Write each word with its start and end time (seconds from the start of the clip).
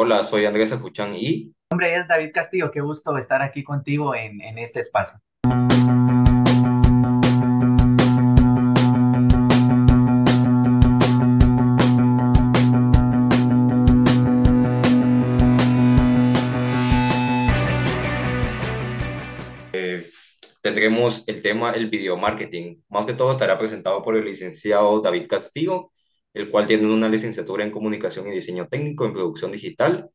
Hola, 0.00 0.22
soy 0.22 0.46
Andrés 0.46 0.70
Acuchán 0.70 1.16
y 1.16 1.52
nombre 1.72 1.96
es 1.96 2.06
David 2.06 2.30
Castillo, 2.32 2.70
qué 2.70 2.80
gusto 2.80 3.18
estar 3.18 3.42
aquí 3.42 3.64
contigo 3.64 4.14
en, 4.14 4.40
en 4.40 4.56
este 4.58 4.78
espacio. 4.78 5.18
eh, 19.72 20.10
tendremos 20.62 21.24
el 21.26 21.42
tema 21.42 21.72
el 21.72 21.90
video 21.90 22.16
marketing. 22.16 22.82
Más 22.88 23.04
que 23.04 23.14
todo 23.14 23.32
estará 23.32 23.58
presentado 23.58 24.04
por 24.04 24.16
el 24.16 24.24
licenciado 24.24 25.00
David 25.00 25.26
Castillo, 25.28 25.90
el 26.34 26.50
cual 26.50 26.66
tiene 26.66 26.92
una 26.92 27.08
licenciatura 27.08 27.64
en 27.64 27.70
comunicación 27.70 28.28
y 28.28 28.32
diseño 28.32 28.68
técnico 28.68 29.04
en 29.06 29.12
producción 29.12 29.52
digital 29.52 30.10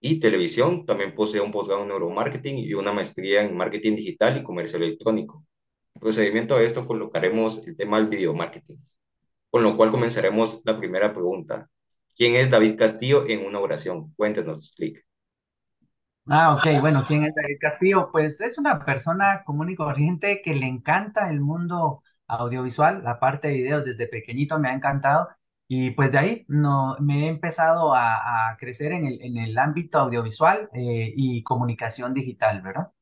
y 0.00 0.20
televisión. 0.20 0.86
También 0.86 1.14
posee 1.14 1.40
un 1.40 1.52
posgrado 1.52 1.82
en 1.82 1.88
neuromarketing 1.88 2.58
y 2.58 2.74
una 2.74 2.92
maestría 2.92 3.42
en 3.42 3.56
marketing 3.56 3.96
digital 3.96 4.36
y 4.38 4.42
comercio 4.42 4.78
electrónico. 4.78 5.44
En 5.94 6.00
procedimiento 6.00 6.56
a 6.56 6.62
esto 6.62 6.86
colocaremos 6.86 7.66
el 7.66 7.76
tema 7.76 7.98
del 7.98 8.08
video 8.08 8.34
marketing, 8.34 8.76
con 9.50 9.62
lo 9.62 9.76
cual 9.76 9.90
comenzaremos 9.90 10.60
la 10.64 10.78
primera 10.78 11.12
pregunta. 11.12 11.68
¿Quién 12.16 12.34
es 12.36 12.50
David 12.50 12.76
Castillo 12.78 13.26
en 13.26 13.44
una 13.46 13.60
oración? 13.60 14.12
Cuéntenos, 14.16 14.74
Lick. 14.78 15.04
Ah, 16.26 16.54
ok, 16.54 16.80
bueno, 16.80 17.04
¿quién 17.06 17.22
es 17.24 17.34
David 17.34 17.58
Castillo? 17.60 18.08
Pues 18.10 18.40
es 18.40 18.56
una 18.56 18.82
persona 18.84 19.42
común 19.44 19.70
y 19.70 19.76
corriente 19.76 20.40
que 20.42 20.54
le 20.54 20.66
encanta 20.66 21.28
el 21.28 21.40
mundo 21.40 22.02
audiovisual, 22.26 23.02
la 23.04 23.20
parte 23.20 23.48
de 23.48 23.54
videos 23.54 23.84
desde 23.84 24.08
pequeñito 24.08 24.58
me 24.58 24.68
ha 24.70 24.72
encantado 24.72 25.28
y 25.68 25.90
pues 25.92 26.12
de 26.12 26.18
ahí 26.18 26.44
no, 26.48 26.96
me 27.00 27.26
he 27.26 27.28
empezado 27.28 27.94
a, 27.94 28.50
a 28.50 28.56
crecer 28.58 28.92
en 28.92 29.06
el, 29.06 29.22
en 29.22 29.38
el 29.38 29.58
ámbito 29.58 29.98
audiovisual 29.98 30.68
eh, 30.74 31.12
y 31.16 31.42
comunicación 31.42 32.14
digital, 32.14 32.62
¿verdad? 32.62 32.92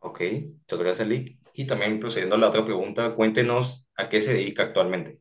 Ok, 0.00 0.20
muchas 0.60 0.80
gracias, 0.80 1.08
Lick. 1.08 1.38
Y 1.54 1.66
también 1.66 1.98
procediendo 2.00 2.36
a 2.36 2.38
la 2.38 2.48
otra 2.48 2.64
pregunta, 2.64 3.14
cuéntenos 3.14 3.86
a 3.96 4.08
qué 4.08 4.20
se 4.20 4.34
dedica 4.34 4.64
actualmente. 4.64 5.20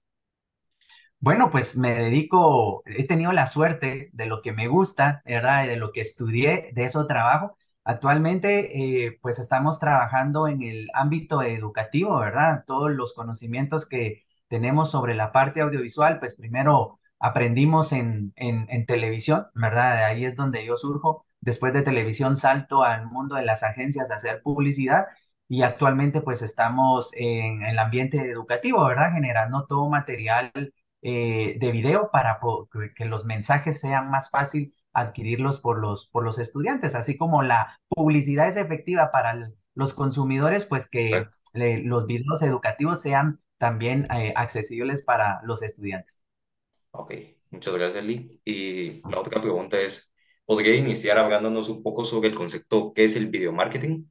Bueno, 1.20 1.52
pues 1.52 1.78
me 1.78 1.94
dedico, 1.94 2.82
he 2.86 3.06
tenido 3.06 3.32
la 3.32 3.46
suerte 3.46 4.10
de 4.14 4.26
lo 4.26 4.42
que 4.42 4.54
me 4.54 4.68
gusta, 4.68 5.22
¿verdad? 5.26 5.68
De 5.68 5.76
lo 5.78 5.92
que 5.92 6.02
estudié, 6.02 6.72
de 6.74 6.86
eso 6.86 7.06
trabajo. 7.08 7.58
Actualmente, 7.84 9.06
eh, 9.06 9.20
pues 9.22 9.38
estamos 9.40 9.80
trabajando 9.80 10.48
en 10.48 10.64
el 10.64 10.90
ámbito 10.94 11.44
educativo, 11.44 12.18
¿verdad? 12.20 12.64
Todos 12.66 12.92
los 12.92 13.14
conocimientos 13.14 13.88
que 13.88 14.26
tenemos 14.52 14.92
sobre 14.92 15.16
la 15.16 15.34
parte 15.34 15.62
audiovisual, 15.62 16.20
pues 16.20 16.36
primero 16.36 17.00
aprendimos 17.20 17.94
en, 17.94 18.34
en, 18.38 18.68
en 18.70 18.86
televisión, 18.86 19.48
¿verdad? 19.56 20.06
Ahí 20.06 20.26
es 20.26 20.36
donde 20.38 20.66
yo 20.68 20.78
surjo. 20.78 21.26
Después 21.42 21.74
de 21.74 21.84
televisión 21.84 22.38
salto 22.38 22.84
al 22.84 23.08
mundo 23.08 23.36
de 23.38 23.44
las 23.46 23.64
agencias 23.64 24.12
a 24.12 24.18
hacer 24.18 24.44
publicidad 24.44 25.08
y 25.50 25.64
actualmente 25.64 26.22
pues 26.22 26.42
estamos 26.44 27.12
en 27.16 27.64
el 27.64 27.80
ambiente 27.80 28.30
educativo, 28.30 28.86
¿verdad? 28.86 29.14
Generando 29.14 29.66
todo 29.68 29.90
material 29.90 30.52
eh, 31.02 31.58
de 31.60 31.72
video 31.72 32.10
para 32.12 32.40
que 32.96 33.06
los 33.06 33.26
mensajes 33.26 33.80
sean 33.80 34.10
más 34.12 34.30
fácil 34.30 34.74
adquirirlos 34.94 35.60
por 35.60 35.80
los, 35.80 36.08
por 36.10 36.24
los 36.24 36.40
estudiantes, 36.40 36.96
así 36.96 37.18
como 37.18 37.44
la 37.44 37.78
publicidad 37.90 38.48
es 38.50 38.58
efectiva 38.58 39.12
para 39.12 39.32
el- 39.32 39.56
los 39.74 39.94
consumidores, 39.94 40.66
pues 40.66 40.90
que 40.90 41.30
le- 41.54 41.82
los 41.84 42.06
videos 42.08 42.42
educativos 42.42 43.02
sean 43.02 43.40
también 43.62 44.08
eh, 44.12 44.34
accesibles 44.36 45.04
para 45.04 45.40
los 45.44 45.62
estudiantes. 45.62 46.20
Ok, 46.90 47.14
muchas 47.52 47.76
gracias, 47.76 48.04
Lick. 48.04 48.40
Y 48.44 49.08
la 49.08 49.20
otra 49.20 49.40
pregunta 49.40 49.80
es, 49.80 50.12
¿podría 50.46 50.76
iniciar 50.76 51.20
hablándonos 51.20 51.70
un 51.70 51.84
poco 51.84 52.04
sobre 52.04 52.30
el 52.30 52.36
concepto 52.36 52.92
qué 52.92 53.04
es 53.04 53.16
el 53.16 53.28
video 53.28 53.52
marketing? 53.52 54.06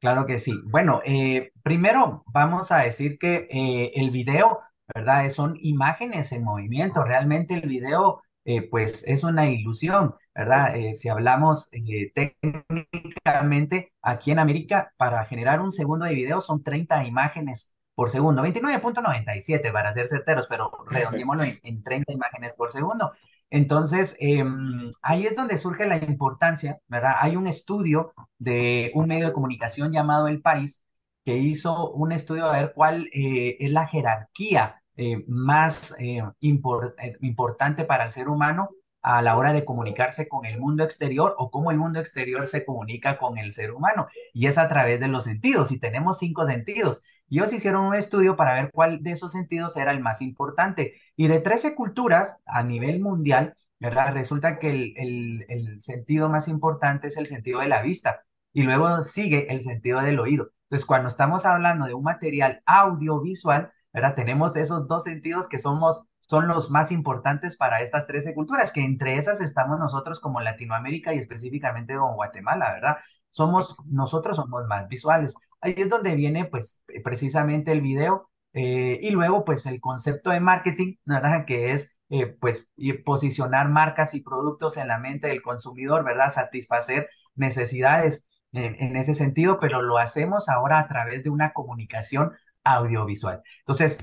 Claro 0.00 0.26
que 0.26 0.40
sí. 0.40 0.54
Bueno, 0.64 1.00
eh, 1.04 1.52
primero 1.62 2.24
vamos 2.26 2.72
a 2.72 2.78
decir 2.78 3.16
que 3.16 3.46
eh, 3.48 3.92
el 3.94 4.10
video, 4.10 4.58
¿verdad? 4.92 5.30
Son 5.30 5.56
imágenes 5.60 6.32
en 6.32 6.42
movimiento. 6.42 7.04
Realmente 7.04 7.54
el 7.54 7.68
video, 7.68 8.24
eh, 8.44 8.68
pues 8.68 9.04
es 9.06 9.22
una 9.22 9.48
ilusión, 9.48 10.16
¿verdad? 10.34 10.74
Si 10.96 11.08
hablamos 11.08 11.70
técnicamente 11.70 13.92
aquí 14.02 14.32
en 14.32 14.40
América, 14.40 14.92
para 14.96 15.24
generar 15.26 15.60
un 15.60 15.70
segundo 15.70 16.06
de 16.06 16.14
video 16.14 16.40
son 16.40 16.64
30 16.64 17.06
imágenes 17.06 17.72
por 18.02 18.10
segundo, 18.10 18.42
veintinueve 18.42 18.78
punto 18.80 19.00
noventa 19.02 19.36
y 19.36 19.42
siete 19.42 19.70
para 19.72 19.92
ser 19.94 20.08
certeros, 20.08 20.46
pero 20.48 20.70
redondeémoslo 20.88 21.44
en, 21.44 21.58
en 21.62 21.82
30 21.82 22.12
imágenes 22.12 22.52
por 22.56 22.70
segundo. 22.72 23.12
Entonces, 23.50 24.16
em, 24.18 24.90
ahí 25.02 25.26
es 25.26 25.36
donde 25.36 25.58
surge 25.58 25.86
la 25.86 25.96
importancia, 25.98 26.78
¿verdad? 26.88 27.14
Hay 27.20 27.36
un 27.36 27.46
estudio 27.46 28.12
de 28.38 28.90
un 28.94 29.06
medio 29.08 29.26
de 29.26 29.32
comunicación 29.32 29.92
llamado 29.92 30.28
El 30.28 30.40
País, 30.42 30.82
que 31.24 31.36
hizo 31.36 31.90
un 31.92 32.12
estudio 32.12 32.46
a 32.46 32.52
ver 32.52 32.72
cuál 32.74 33.08
eh, 33.12 33.56
es 33.60 33.70
la 33.70 33.86
jerarquía 33.86 34.82
eh, 34.96 35.24
más 35.28 35.94
eh, 35.98 36.22
impor- 36.40 36.94
eh, 36.98 37.16
importante 37.20 37.84
para 37.84 38.04
el 38.06 38.12
ser 38.12 38.28
humano 38.28 38.70
a 39.02 39.22
la 39.22 39.36
hora 39.36 39.52
de 39.52 39.64
comunicarse 39.64 40.28
con 40.28 40.44
el 40.46 40.58
mundo 40.60 40.84
exterior 40.84 41.34
o 41.38 41.50
cómo 41.50 41.70
el 41.70 41.76
mundo 41.78 41.98
exterior 42.00 42.46
se 42.46 42.64
comunica 42.64 43.18
con 43.18 43.36
el 43.38 43.52
ser 43.52 43.72
humano. 43.72 44.06
Y 44.32 44.46
es 44.46 44.58
a 44.58 44.68
través 44.68 45.00
de 45.00 45.08
los 45.08 45.24
sentidos. 45.24 45.72
Y 45.72 45.78
tenemos 45.80 46.18
cinco 46.18 46.46
sentidos. 46.46 47.02
Y 47.32 47.38
ellos 47.38 47.54
hicieron 47.54 47.86
un 47.86 47.94
estudio 47.94 48.36
para 48.36 48.52
ver 48.52 48.70
cuál 48.72 49.02
de 49.02 49.12
esos 49.12 49.32
sentidos 49.32 49.74
era 49.78 49.90
el 49.92 50.00
más 50.00 50.20
importante. 50.20 50.92
Y 51.16 51.28
de 51.28 51.40
13 51.40 51.74
culturas 51.74 52.38
a 52.44 52.62
nivel 52.62 53.00
mundial, 53.00 53.54
¿verdad? 53.80 54.12
Resulta 54.12 54.58
que 54.58 54.68
el, 54.70 54.92
el 54.98 55.46
el 55.48 55.80
sentido 55.80 56.28
más 56.28 56.46
importante 56.46 57.08
es 57.08 57.16
el 57.16 57.26
sentido 57.26 57.60
de 57.60 57.68
la 57.68 57.80
vista 57.80 58.22
y 58.52 58.62
luego 58.64 59.00
sigue 59.00 59.50
el 59.50 59.62
sentido 59.62 60.02
del 60.02 60.20
oído. 60.20 60.50
Entonces, 60.64 60.84
cuando 60.86 61.08
estamos 61.08 61.46
hablando 61.46 61.86
de 61.86 61.94
un 61.94 62.02
material 62.04 62.62
audiovisual, 62.66 63.72
¿verdad? 63.94 64.14
Tenemos 64.14 64.54
esos 64.56 64.86
dos 64.86 65.04
sentidos 65.04 65.48
que 65.48 65.58
somos, 65.58 66.04
son 66.20 66.48
los 66.48 66.70
más 66.70 66.92
importantes 66.92 67.56
para 67.56 67.80
estas 67.80 68.06
13 68.06 68.34
culturas, 68.34 68.72
que 68.72 68.84
entre 68.84 69.16
esas 69.16 69.40
estamos 69.40 69.78
nosotros 69.78 70.20
como 70.20 70.40
Latinoamérica 70.42 71.14
y 71.14 71.18
específicamente 71.18 71.96
con 71.96 72.14
Guatemala, 72.14 72.72
¿verdad? 72.74 72.96
Somos, 73.30 73.74
nosotros 73.86 74.36
somos 74.36 74.66
más 74.66 74.86
visuales. 74.88 75.34
Ahí 75.62 75.74
es 75.76 75.88
donde 75.88 76.14
viene, 76.14 76.44
pues, 76.46 76.82
precisamente 77.04 77.72
el 77.72 77.80
video 77.80 78.30
eh, 78.52 78.98
y 79.02 79.10
luego, 79.10 79.44
pues, 79.44 79.66
el 79.66 79.80
concepto 79.80 80.30
de 80.30 80.40
marketing, 80.40 80.96
¿verdad? 81.04 81.46
Que 81.46 81.72
es, 81.72 81.90
eh, 82.10 82.26
pues, 82.26 82.68
posicionar 83.04 83.68
marcas 83.70 84.14
y 84.14 84.20
productos 84.22 84.76
en 84.76 84.88
la 84.88 84.98
mente 84.98 85.28
del 85.28 85.42
consumidor, 85.42 86.04
¿verdad? 86.04 86.30
Satisfacer 86.32 87.08
necesidades 87.34 88.28
en, 88.52 88.96
ese 88.96 89.14
sentido, 89.14 89.58
pero 89.60 89.82
lo 89.82 89.98
hacemos 89.98 90.48
ahora 90.48 90.78
a 90.78 90.88
través 90.88 91.24
de 91.24 91.30
una 91.30 91.52
comunicación 91.52 92.32
audiovisual. 92.64 93.42
Entonces, 93.60 93.98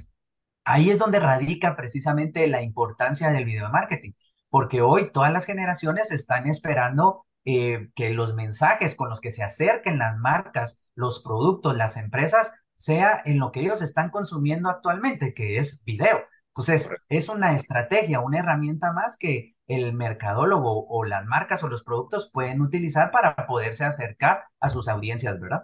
ahí 0.66 0.90
es 0.90 0.98
donde 0.98 1.20
radica 1.20 1.76
precisamente 1.76 2.48
la 2.48 2.62
importancia 2.62 3.30
del 3.32 3.46
video 3.46 3.70
marketing, 3.70 4.14
porque 4.50 4.82
hoy 4.82 5.12
todas 5.12 5.32
las 5.32 5.46
generaciones 5.46 6.12
están 6.12 6.48
esperando 6.48 7.26
eh, 7.46 7.90
que 7.96 8.12
los 8.12 8.34
mensajes 8.36 8.96
con 8.96 9.10
los 9.10 9.22
que 9.22 9.32
se 9.32 9.44
acerquen 9.44 9.98
las 10.00 10.18
marcas, 10.18 10.82
los 11.00 11.24
productos, 11.24 11.78
las 11.78 11.98
empresas, 11.98 12.52
sea 12.76 13.22
en 13.26 13.40
lo 13.40 13.52
que 13.52 13.62
ellos 13.62 13.82
están 13.82 14.10
consumiendo 14.10 14.70
actualmente, 14.70 15.34
que 15.34 15.58
es 15.58 15.84
video. 15.86 16.22
Entonces, 16.50 16.84
Correcto. 16.84 17.06
es 17.10 17.30
una 17.30 17.56
estrategia, 17.56 18.20
una 18.20 18.40
herramienta 18.40 18.92
más 18.92 19.18
que 19.18 19.56
el 19.68 19.94
mercadólogo 19.94 20.88
o 20.88 21.06
las 21.06 21.26
marcas 21.26 21.64
o 21.64 21.70
los 21.70 21.84
productos 21.84 22.30
pueden 22.32 22.62
utilizar 22.62 23.12
para 23.12 23.36
poderse 23.48 23.86
acercar 23.86 24.44
a 24.60 24.70
sus 24.70 24.88
audiencias, 24.90 25.40
¿verdad? 25.40 25.64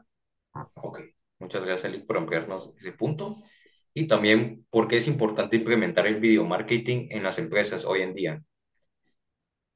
Ok, 0.76 1.00
muchas 1.40 1.64
gracias, 1.64 1.92
Lick, 1.92 2.06
por 2.06 2.18
ampliarnos 2.18 2.74
ese 2.78 2.94
punto. 2.94 3.42
Y 3.94 4.08
también, 4.08 4.66
¿por 4.70 4.88
qué 4.88 4.98
es 4.98 5.08
importante 5.08 5.58
implementar 5.58 6.08
el 6.08 6.20
video 6.20 6.46
marketing 6.46 7.08
en 7.10 7.24
las 7.24 7.40
empresas 7.40 7.84
hoy 7.86 8.02
en 8.02 8.14
día? 8.14 8.44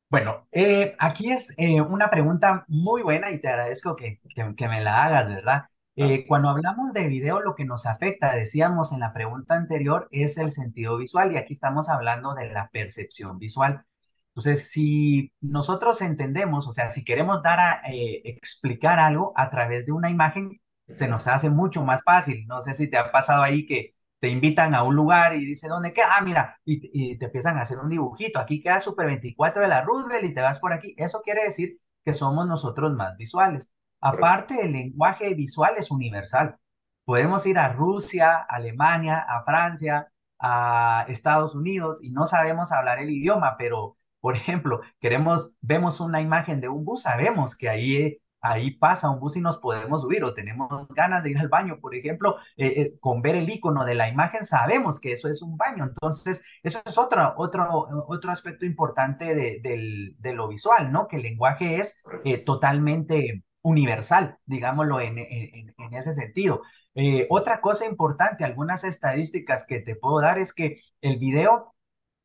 Bueno, 0.09 0.47
eh, 0.51 0.95
aquí 0.97 1.31
es 1.31 1.53
eh, 1.57 1.81
una 1.81 2.09
pregunta 2.09 2.65
muy 2.67 3.03
buena 3.03 3.29
y 3.31 3.39
te 3.39 3.47
agradezco 3.47 3.95
que, 3.95 4.19
que- 4.33 4.55
que 4.55 4.67
me 4.67 4.81
la 4.81 5.03
hagas, 5.05 5.29
¿verdad? 5.29 5.65
Ah, 5.65 5.69
Eh, 5.95 6.25
cuando 6.27 6.49
hablamos 6.49 6.93
de 6.93 7.07
video, 7.07 7.41
lo 7.41 7.55
que 7.55 7.65
nos 7.65 7.85
afecta, 7.85 8.33
decíamos 8.35 8.91
en 8.91 9.01
la 9.01 9.13
pregunta 9.13 9.55
anterior, 9.55 10.07
es 10.11 10.37
el 10.37 10.51
sentido 10.51 10.97
visual 10.97 11.31
y 11.33 11.37
aquí 11.37 11.53
estamos 11.53 11.89
hablando 11.89 12.33
de 12.33 12.49
la 12.51 12.69
percepción 12.71 13.37
visual. 13.37 13.83
Entonces, 14.29 14.69
si 14.71 15.31
nosotros 15.41 16.01
entendemos, 16.01 16.67
o 16.67 16.71
sea, 16.73 16.89
si 16.91 17.03
queremos 17.03 17.43
dar 17.43 17.59
a 17.59 17.81
explicar 17.91 18.99
algo 18.99 19.33
a 19.35 19.49
través 19.49 19.85
de 19.85 19.91
una 19.91 20.09
imagen, 20.09 20.59
se 20.87 21.07
nos 21.07 21.27
hace 21.27 21.49
mucho 21.49 21.83
más 21.83 22.03
fácil. 22.03 22.47
No 22.47 22.61
sé 22.61 22.73
si 22.73 22.89
te 22.89 22.97
ha 22.97 23.11
pasado 23.11 23.43
ahí 23.43 23.65
que 23.65 23.93
te 24.19 24.29
invitan 24.29 24.75
a 24.75 24.83
un 24.83 24.95
lugar 24.95 25.35
y 25.35 25.45
dice, 25.45 25.67
¿dónde 25.67 25.93
queda? 25.93 26.17
Ah, 26.17 26.21
mira, 26.21 26.57
y, 26.65 27.17
te 27.17 27.25
empiezan 27.25 27.57
a 27.57 27.61
hacer 27.61 27.79
un 27.79 27.89
dibujito. 27.89 28.39
Aquí 28.39 28.61
queda 28.61 28.81
Super 28.81 29.07
24 29.07 29.61
de 29.61 29.67
la 29.67 29.81
Roosevelt 29.81 30.25
y 30.25 30.33
te 30.33 30.41
vas 30.41 30.59
por 30.59 30.73
aquí. 30.73 30.93
Eso 30.97 31.21
quiere 31.21 31.43
decir 31.45 31.79
que 32.03 32.13
somos 32.13 32.47
nosotros 32.47 32.93
más 32.93 33.15
visuales. 33.17 33.71
Aparte, 34.01 34.61
el 34.65 34.73
lenguaje 34.73 35.33
visual 35.33 35.75
es 35.77 35.91
universal. 35.91 36.57
Podemos 37.05 37.45
ir 37.45 37.57
a 37.57 37.73
Rusia, 37.73 38.35
Alemania, 38.47 39.25
a 39.27 39.43
Francia, 39.43 40.11
a 40.39 41.05
Estados 41.09 41.55
Unidos 41.55 41.99
y 42.03 42.11
no 42.11 42.25
sabemos 42.27 42.71
hablar 42.71 42.99
el 42.99 43.09
idioma, 43.09 43.55
pero 43.57 43.97
Por 44.21 44.35
ejemplo, 44.35 44.81
queremos, 44.99 45.53
vemos 45.61 45.99
una 46.01 46.21
imagen 46.21 46.59
de 46.61 46.69
un 46.69 46.83
bus, 46.85 47.03
sabemos 47.03 47.55
que 47.55 47.69
ahí 47.69 48.17
ahí 48.41 48.71
pasa 48.71 49.09
un 49.09 49.19
bus 49.19 49.35
y 49.37 49.41
nos 49.41 49.57
podemos 49.57 50.01
subir 50.01 50.23
o 50.23 50.33
tenemos 50.33 50.87
ganas 50.89 51.23
de 51.23 51.31
ir 51.31 51.37
al 51.37 51.49
baño, 51.49 51.79
por 51.79 51.95
ejemplo, 51.95 52.37
eh, 52.57 52.73
eh, 52.77 52.99
con 52.99 53.21
ver 53.21 53.35
el 53.35 53.49
icono 53.49 53.85
de 53.85 53.95
la 53.95 54.09
imagen 54.09 54.45
sabemos 54.45 54.99
que 54.99 55.13
eso 55.13 55.27
es 55.29 55.41
un 55.41 55.57
baño. 55.57 55.85
Entonces, 55.85 56.43
eso 56.63 56.81
es 56.85 56.97
otro, 56.97 57.33
otro, 57.37 58.05
otro 58.07 58.31
aspecto 58.31 58.65
importante 58.65 59.35
de, 59.35 60.15
de, 60.17 60.33
lo 60.33 60.47
visual, 60.47 60.91
¿no? 60.91 61.07
Que 61.07 61.17
el 61.17 61.23
lenguaje 61.23 61.81
es 61.81 62.01
eh, 62.23 62.37
totalmente 62.37 63.43
universal, 63.61 64.37
digámoslo 64.45 65.01
en, 65.01 65.17
en, 65.17 65.73
en 65.77 65.93
ese 65.93 66.13
sentido. 66.13 66.61
otra 67.29 67.61
cosa 67.61 67.85
importante, 67.85 68.43
algunas 68.45 68.83
estadísticas 68.83 69.65
que 69.65 69.79
te 69.81 69.95
puedo 69.95 70.21
dar 70.21 70.37
es 70.37 70.53
que 70.53 70.81
el 71.01 71.17
video 71.17 71.73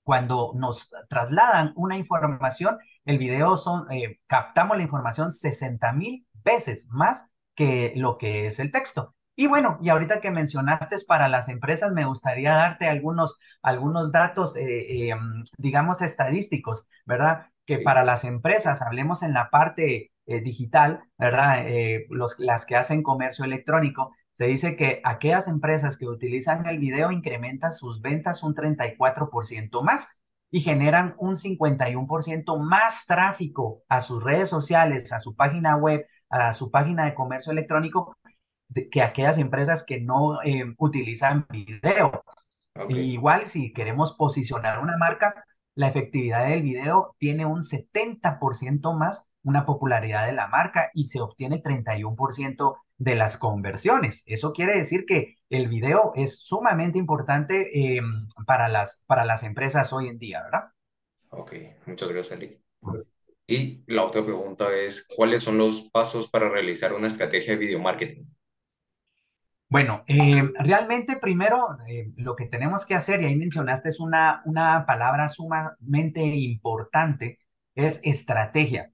cuando 0.05 0.53
nos 0.55 0.91
trasladan 1.09 1.73
una 1.77 1.97
información, 1.97 2.79
el 3.05 3.19
video 3.19 3.57
son, 3.57 3.91
eh, 3.91 4.21
captamos 4.27 4.77
la 4.77 4.83
información 4.83 5.33
60 5.33 5.93
mil 5.93 6.27
veces 6.45 6.87
más 6.91 7.27
que 7.55 7.93
lo 7.97 8.19
que 8.19 8.47
es 8.47 8.59
el 8.61 8.71
texto. 8.71 9.15
Y 9.37 9.47
bueno, 9.49 9.79
y 9.83 9.89
ahorita 9.89 10.21
que 10.21 10.31
mencionaste 10.31 10.97
para 11.09 11.29
las 11.29 11.49
empresas, 11.49 11.93
me 11.93 12.05
gustaría 12.05 12.55
darte 12.55 12.89
algunos, 12.89 13.39
algunos 13.63 14.13
datos, 14.13 14.57
eh, 14.57 15.11
eh, 15.11 15.17
digamos, 15.59 16.03
estadísticos, 16.03 16.87
¿verdad? 17.05 17.47
Que 17.67 17.79
para 17.79 18.05
las 18.05 18.25
empresas, 18.25 18.83
hablemos 18.83 19.23
en 19.23 19.33
la 19.33 19.51
parte 19.51 20.13
digital, 20.27 21.03
¿verdad? 21.19 21.67
Los, 22.09 22.39
las 22.39 22.65
que 22.65 22.77
hacen 22.77 23.03
comercio 23.03 23.45
electrónico, 23.45 24.13
se 24.35 24.47
dice 24.47 24.77
que 24.77 25.01
aquellas 25.05 25.49
empresas 25.49 25.97
que 25.97 26.09
utilizan 26.09 26.67
el 26.67 26.79
video 26.79 27.13
incrementan 27.13 27.73
sus 27.73 28.01
ventas 28.03 28.43
un 28.43 28.55
34% 28.55 29.83
más 29.83 30.09
y 30.51 30.61
generan 30.61 31.15
un 31.19 31.37
51% 31.37 32.59
más 32.59 33.07
tráfico 33.07 33.83
a 33.89 34.01
sus 34.01 34.23
redes 34.23 34.49
sociales, 34.49 35.13
a 35.13 35.21
su 35.21 35.35
página 35.35 35.77
web, 35.77 36.07
a 36.31 36.53
su 36.53 36.71
página 36.71 37.05
de 37.05 37.15
comercio 37.15 37.53
electrónico, 37.53 38.17
que 38.91 39.03
aquellas 39.03 39.39
empresas 39.39 39.85
que 39.85 40.01
no 40.01 40.43
eh, 40.43 40.65
utilizan 40.79 41.47
video. 41.51 42.25
igual 42.89 43.47
si 43.47 43.73
queremos 43.73 44.15
posicionar 44.15 44.81
una 44.81 44.97
marca, 44.97 45.45
la 45.75 45.89
efectividad 45.89 46.49
del 46.49 46.63
video 46.63 47.15
tiene 47.19 47.47
un 47.47 47.63
70% 47.63 48.97
más 48.97 49.25
una 49.45 49.65
popularidad 49.65 50.27
de 50.27 50.33
la 50.33 50.49
marca 50.49 50.91
y 50.95 51.07
se 51.07 51.21
obtiene 51.21 51.63
31% 51.63 52.77
de 52.97 53.15
las 53.15 53.37
conversiones. 53.37 54.23
Eso 54.27 54.53
quiere 54.53 54.77
decir 54.77 55.05
que 55.07 55.37
el 55.51 55.69
video 55.69 56.13
es 56.15 56.39
sumamente 56.39 56.99
importante 56.99 57.97
em, 57.97 58.27
para, 58.47 58.69
las, 58.69 59.05
para 59.07 59.25
las 59.25 59.43
empresas 59.43 59.93
hoy 59.93 60.09
en 60.09 60.19
día, 60.19 60.43
¿verdad? 60.43 60.65
Ok, 61.31 61.53
muchas 61.87 62.09
gracias, 62.09 62.39
Lee. 62.39 62.61
Y 63.47 63.85
la 63.87 64.05
otra 64.05 64.25
pregunta 64.25 64.75
es, 64.75 65.07
¿cuáles 65.17 65.43
son 65.43 65.59
los 65.59 65.83
pasos 65.93 66.29
para 66.29 66.49
realizar 66.49 66.95
una 66.95 67.09
estrategia 67.09 67.53
de 67.53 67.59
video 67.59 67.79
marketing? 67.79 68.25
Bueno, 69.69 70.05
em, 70.07 70.53
realmente 70.59 71.17
primero 71.17 71.77
em, 71.87 72.15
lo 72.17 72.37
que 72.37 72.47
tenemos 72.47 72.87
que 72.87 72.95
hacer, 72.95 73.21
y 73.21 73.27
ahí 73.27 73.37
mencionaste, 73.37 73.89
es 73.89 73.99
una, 73.99 74.41
una 74.45 74.87
palabra 74.87 75.29
sumamente 75.29 76.23
importante, 76.23 77.41
es 77.75 78.01
estrategia. 78.05 78.94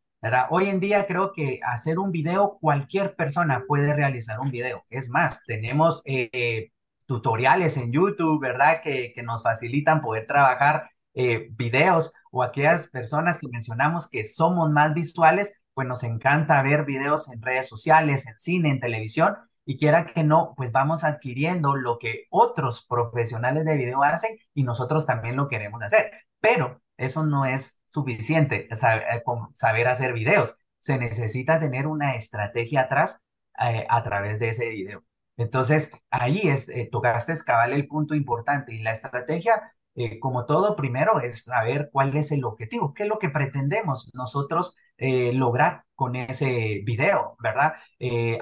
Hoy 0.51 0.69
en 0.69 0.81
día 0.81 1.07
creo 1.07 1.33
que 1.33 1.61
hacer 1.65 1.99
un 1.99 2.13
video, 2.13 2.59
cualquier 2.61 3.17
persona 3.17 3.65
puede 3.67 3.95
realizar 3.95 4.39
un 4.41 4.51
video. 4.51 4.85
Es 4.91 5.09
más, 5.09 5.43
tenemos 5.47 6.03
eh, 6.05 6.73
tutoriales 7.07 7.77
en 7.79 7.91
YouTube, 7.91 8.41
¿verdad? 8.41 8.83
Que, 8.83 9.15
nos 9.25 9.43
facilitan 9.43 10.03
poder 10.03 10.27
trabajar 10.27 10.91
eh, 11.15 11.49
videos 11.53 12.13
o 12.31 12.43
aquellas 12.43 12.89
personas 12.89 13.39
que 13.39 13.49
mencionamos 13.49 14.09
que 14.09 14.27
somos 14.27 14.71
más 14.71 14.93
visuales, 14.93 15.59
pues 15.73 15.89
nos 15.89 16.03
encanta 16.05 16.63
ver 16.63 16.85
videos 16.85 17.33
en 17.33 17.41
redes 17.41 17.69
sociales, 17.69 18.27
en 18.27 18.39
cine, 18.39 18.71
en 18.71 18.81
televisión, 18.81 19.37
y 19.65 19.79
quiera 19.79 20.05
que 20.05 20.23
no, 20.23 20.55
pues 20.57 20.71
vamos 20.71 21.03
adquiriendo 21.05 21.77
lo 21.77 21.99
que 21.99 22.27
otros 22.31 22.85
profesionales 22.87 23.65
de 23.65 23.77
video 23.77 24.03
hacen 24.03 24.37
y 24.53 24.65
nosotros 24.65 25.07
también 25.07 25.37
lo 25.37 25.49
queremos 25.49 25.83
hacer. 25.83 26.11
Pero 26.41 26.83
eso 26.97 27.25
no 27.25 27.47
es 27.47 27.80
suficiente 27.91 28.69
saber, 28.77 29.23
saber 29.55 29.89
hacer 29.89 30.13
videos. 30.13 30.57
Se 30.81 30.99
necesita 30.99 31.61
tener 31.61 31.87
una 31.87 32.15
estrategia 32.15 32.83
atrás 32.83 33.23
eh, 33.61 33.87
a 33.91 34.03
través 34.03 34.39
de 34.39 34.49
ese 34.51 34.71
video. 34.71 35.05
Entonces, 35.37 35.93
ahí 36.11 36.49
es, 36.49 36.69
eh, 36.71 36.89
tocaste 36.91 37.33
escalar 37.33 37.71
el 37.73 37.87
punto 37.87 38.15
importante 38.15 38.73
y 38.75 38.83
la 38.83 38.93
estrategia, 38.93 39.75
eh, 39.95 40.19
como 40.19 40.47
todo, 40.47 40.77
primero 40.77 41.21
es 41.21 41.45
saber 41.45 41.91
cuál 41.93 42.17
es 42.17 42.33
el 42.33 42.45
objetivo, 42.45 42.95
qué 42.95 43.03
es 43.03 43.09
lo 43.09 43.19
que 43.19 43.29
pretendemos 43.29 44.11
nosotros 44.15 44.75
lograr 45.03 45.85
con 45.95 46.15
ese 46.15 46.83
video, 46.85 47.35
¿verdad? 47.43 47.73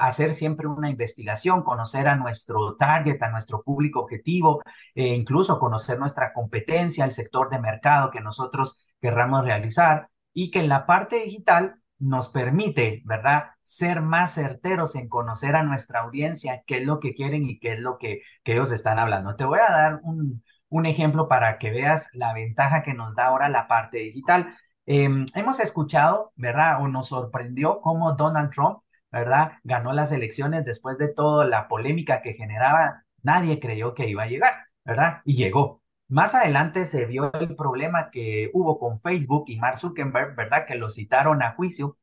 hacer 0.01 0.35
siempre 0.35 0.67
una 0.67 0.91
investigación, 0.91 1.63
conocer 1.63 2.09
a 2.09 2.17
nuestro 2.17 2.75
target, 2.75 3.23
a 3.23 3.31
nuestro 3.31 3.63
público 3.63 4.01
objetivo, 4.01 4.61
incluso 4.97 5.61
conocer 5.61 6.01
nuestra 6.01 6.33
competencia, 6.33 7.05
el 7.05 7.13
sector 7.13 7.49
de 7.49 7.61
mercado 7.61 8.11
que 8.11 8.21
nosotros 8.21 8.83
querramos 9.01 9.45
realizar 9.45 10.09
y 10.33 10.51
que 10.51 10.61
en 10.61 10.69
la 10.69 10.87
parte 10.87 11.17
digital 11.25 11.77
nos 11.99 12.29
permite, 12.29 13.03
¿verdad? 13.05 13.51
Ser 13.63 14.01
más 14.01 14.35
certeros 14.35 14.95
en 14.95 15.09
conocer 15.09 15.57
a 15.57 15.63
nuestra 15.63 16.01
audiencia, 16.01 16.63
qué 16.67 16.79
es 16.79 16.87
lo 16.87 17.01
que 17.01 17.15
quieren 17.15 17.45
y 17.45 17.59
qué 17.59 17.73
es 17.75 17.81
lo 17.81 17.99
que, 17.99 18.23
que 18.45 18.53
ellos 18.53 18.71
están 18.71 18.99
hablando. 18.99 19.37
Te 19.37 19.45
voy 19.45 19.59
a 19.61 19.71
dar 19.71 20.01
un, 20.03 20.43
ejemplo 20.87 21.29
para 21.29 21.59
que 21.59 21.71
veas 21.71 22.09
la 22.13 22.33
ventaja 22.35 22.83
que 22.83 22.95
nos 22.95 23.15
da 23.15 23.27
ahora 23.27 23.49
la 23.49 23.67
parte 23.69 23.99
digital. 23.99 24.55
Em, 24.87 25.27
hemos 25.35 25.61
escuchado, 25.61 26.33
¿verdad? 26.37 26.83
O 26.83 26.89
nos 26.89 27.09
sorprendió 27.09 27.81
cómo 27.81 28.13
Donald 28.15 28.51
Trump, 28.53 28.81
¿verdad? 29.11 29.53
Ganó 29.65 29.93
las 29.93 30.13
elecciones 30.13 30.65
después 30.65 30.99
de 30.99 31.13
toda 31.13 31.47
la 31.47 31.69
polémica 31.69 32.23
que 32.23 32.35
generaba. 32.35 33.05
Nadie 33.23 33.61
creyó 33.61 33.95
que 33.95 34.09
iba 34.09 34.23
a 34.25 34.27
llegar, 34.27 34.55
¿verdad? 34.85 35.21
Y 35.25 35.37
llegó. 35.37 35.83
Más 36.09 36.35
adelante 36.35 36.87
se 36.87 37.05
vio 37.05 37.33
el 37.35 37.55
problema 37.55 38.11
que 38.11 38.51
hubo 38.55 38.79
con 38.79 39.01
Facebook 39.01 39.45
y 39.49 39.57
Mark 39.59 39.79
Zuckerberg, 39.79 40.35
¿verdad? 40.37 40.65
Que 40.67 40.75
lo 40.77 40.89
citaron 40.91 41.43
a 41.43 41.53
juicio 41.53 41.99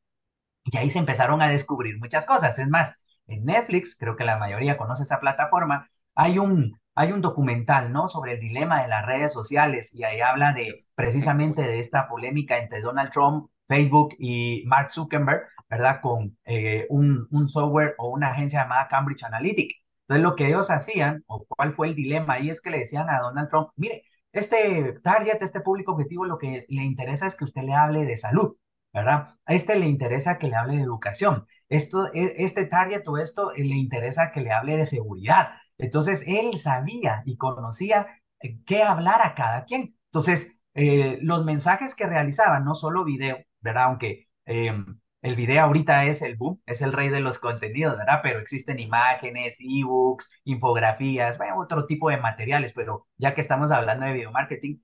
y 0.66 0.78
ahí 0.78 0.90
se 0.90 1.00
empezaron 1.00 1.42
a 1.42 1.50
descubrir 1.50 2.00
muchas 2.00 2.26
cosas. 2.26 2.60
Es 2.60 2.70
más, 2.70 2.96
en 3.28 3.46
Netflix, 3.46 3.96
creo 3.98 4.16
que 4.18 4.26
la 4.26 4.38
mayoría 4.38 4.78
conoce 4.78 5.04
esa 5.04 5.20
plataforma, 5.20 5.90
hay 6.16 6.40
un, 6.40 6.80
hay 6.96 7.12
un 7.14 7.22
documental, 7.22 7.94
¿no? 7.94 8.10
Sobre 8.10 8.34
el 8.34 8.42
dilema 8.42 8.82
de 8.84 8.90
las 8.90 9.06
redes 9.06 9.34
sociales 9.34 9.94
y 9.94 10.04
ahí 10.04 10.22
habla 10.22 10.54
de 10.54 10.86
precisamente 10.96 11.64
de 11.64 11.80
esta 11.80 12.08
polémica 12.08 12.58
entre 12.60 12.82
Donald 12.82 13.12
Trump, 13.12 13.50
Facebook 13.68 14.16
y 14.20 14.64
Mark 14.68 14.92
Zuckerberg, 14.92 15.44
¿verdad? 15.70 16.02
Con 16.02 16.38
eh, 16.46 16.88
un, 16.90 17.28
un 17.32 17.50
software 17.50 17.96
o 17.98 18.10
una 18.10 18.32
agencia 18.32 18.62
llamada 18.64 18.88
Cambridge 18.90 19.24
Analytica. 19.24 19.76
Entonces, 20.08 20.24
lo 20.24 20.36
que 20.36 20.48
ellos 20.48 20.70
hacían, 20.70 21.24
o 21.28 21.46
cuál 21.48 21.74
fue 21.74 21.88
el 21.88 21.96
dilema 21.96 22.36
ahí, 22.36 22.50
es 22.50 22.62
que 22.62 22.70
le 22.70 22.80
decían 22.80 23.10
a 23.10 23.20
Donald 23.20 23.50
Trump, 23.50 23.70
mire, 23.76 24.04
este 24.32 24.94
target, 25.04 25.42
este 25.42 25.62
público 25.62 25.94
objetivo, 25.94 26.26
lo 26.26 26.38
que 26.38 26.66
le 26.70 26.84
interesa 26.84 27.28
es 27.28 27.36
que 27.36 27.46
usted 27.46 27.64
le 27.64 27.74
hable 27.74 28.06
de 28.06 28.18
salud, 28.18 28.58
¿verdad? 28.94 29.36
A 29.46 29.54
este 29.54 29.78
le 29.78 29.88
interesa 29.88 30.38
que 30.38 30.48
le 30.48 30.56
hable 30.56 30.76
de 30.78 30.84
educación. 30.84 31.48
Esto, 31.70 32.14
e, 32.14 32.36
este 32.44 32.66
target 32.68 33.08
o 33.08 33.18
esto 33.18 33.52
le 33.56 33.76
interesa 33.76 34.32
que 34.32 34.42
le 34.42 34.52
hable 34.52 34.78
de 34.78 34.86
seguridad. 34.86 35.50
Entonces, 35.78 36.24
él 36.28 36.58
sabía 36.60 37.24
y 37.26 37.38
conocía 37.38 38.08
eh, 38.42 38.60
qué 38.66 38.84
hablar 38.84 39.22
a 39.24 39.36
cada 39.36 39.66
quien. 39.66 39.98
Entonces, 40.08 40.60
eh, 40.74 41.20
los 41.22 41.44
mensajes 41.46 41.96
que 41.96 42.06
realizaban, 42.08 42.66
no 42.66 42.76
solo 42.76 43.04
video, 43.06 43.38
¿verdad? 43.62 43.86
Aunque 43.86 44.28
em, 44.46 45.00
el 45.26 45.36
video 45.36 45.64
ahorita 45.64 46.06
es 46.06 46.22
el 46.22 46.36
boom, 46.36 46.62
es 46.68 46.82
el 46.84 46.94
rey 46.94 47.10
de 47.10 47.20
los 47.20 47.40
contenidos, 47.40 47.98
¿verdad? 47.98 48.20
Pero 48.22 48.40
existen 48.40 48.80
imágenes, 48.80 49.58
ebooks, 49.60 50.30
infografías, 50.44 51.40
otro 51.58 51.88
tipo 51.88 52.10
de 52.12 52.18
materiales, 52.18 52.74
pero 52.74 53.08
ya 53.18 53.34
que 53.34 53.42
estamos 53.42 53.72
hablando 53.72 54.06
de 54.06 54.14
video 54.14 54.32
marketing, 54.32 54.78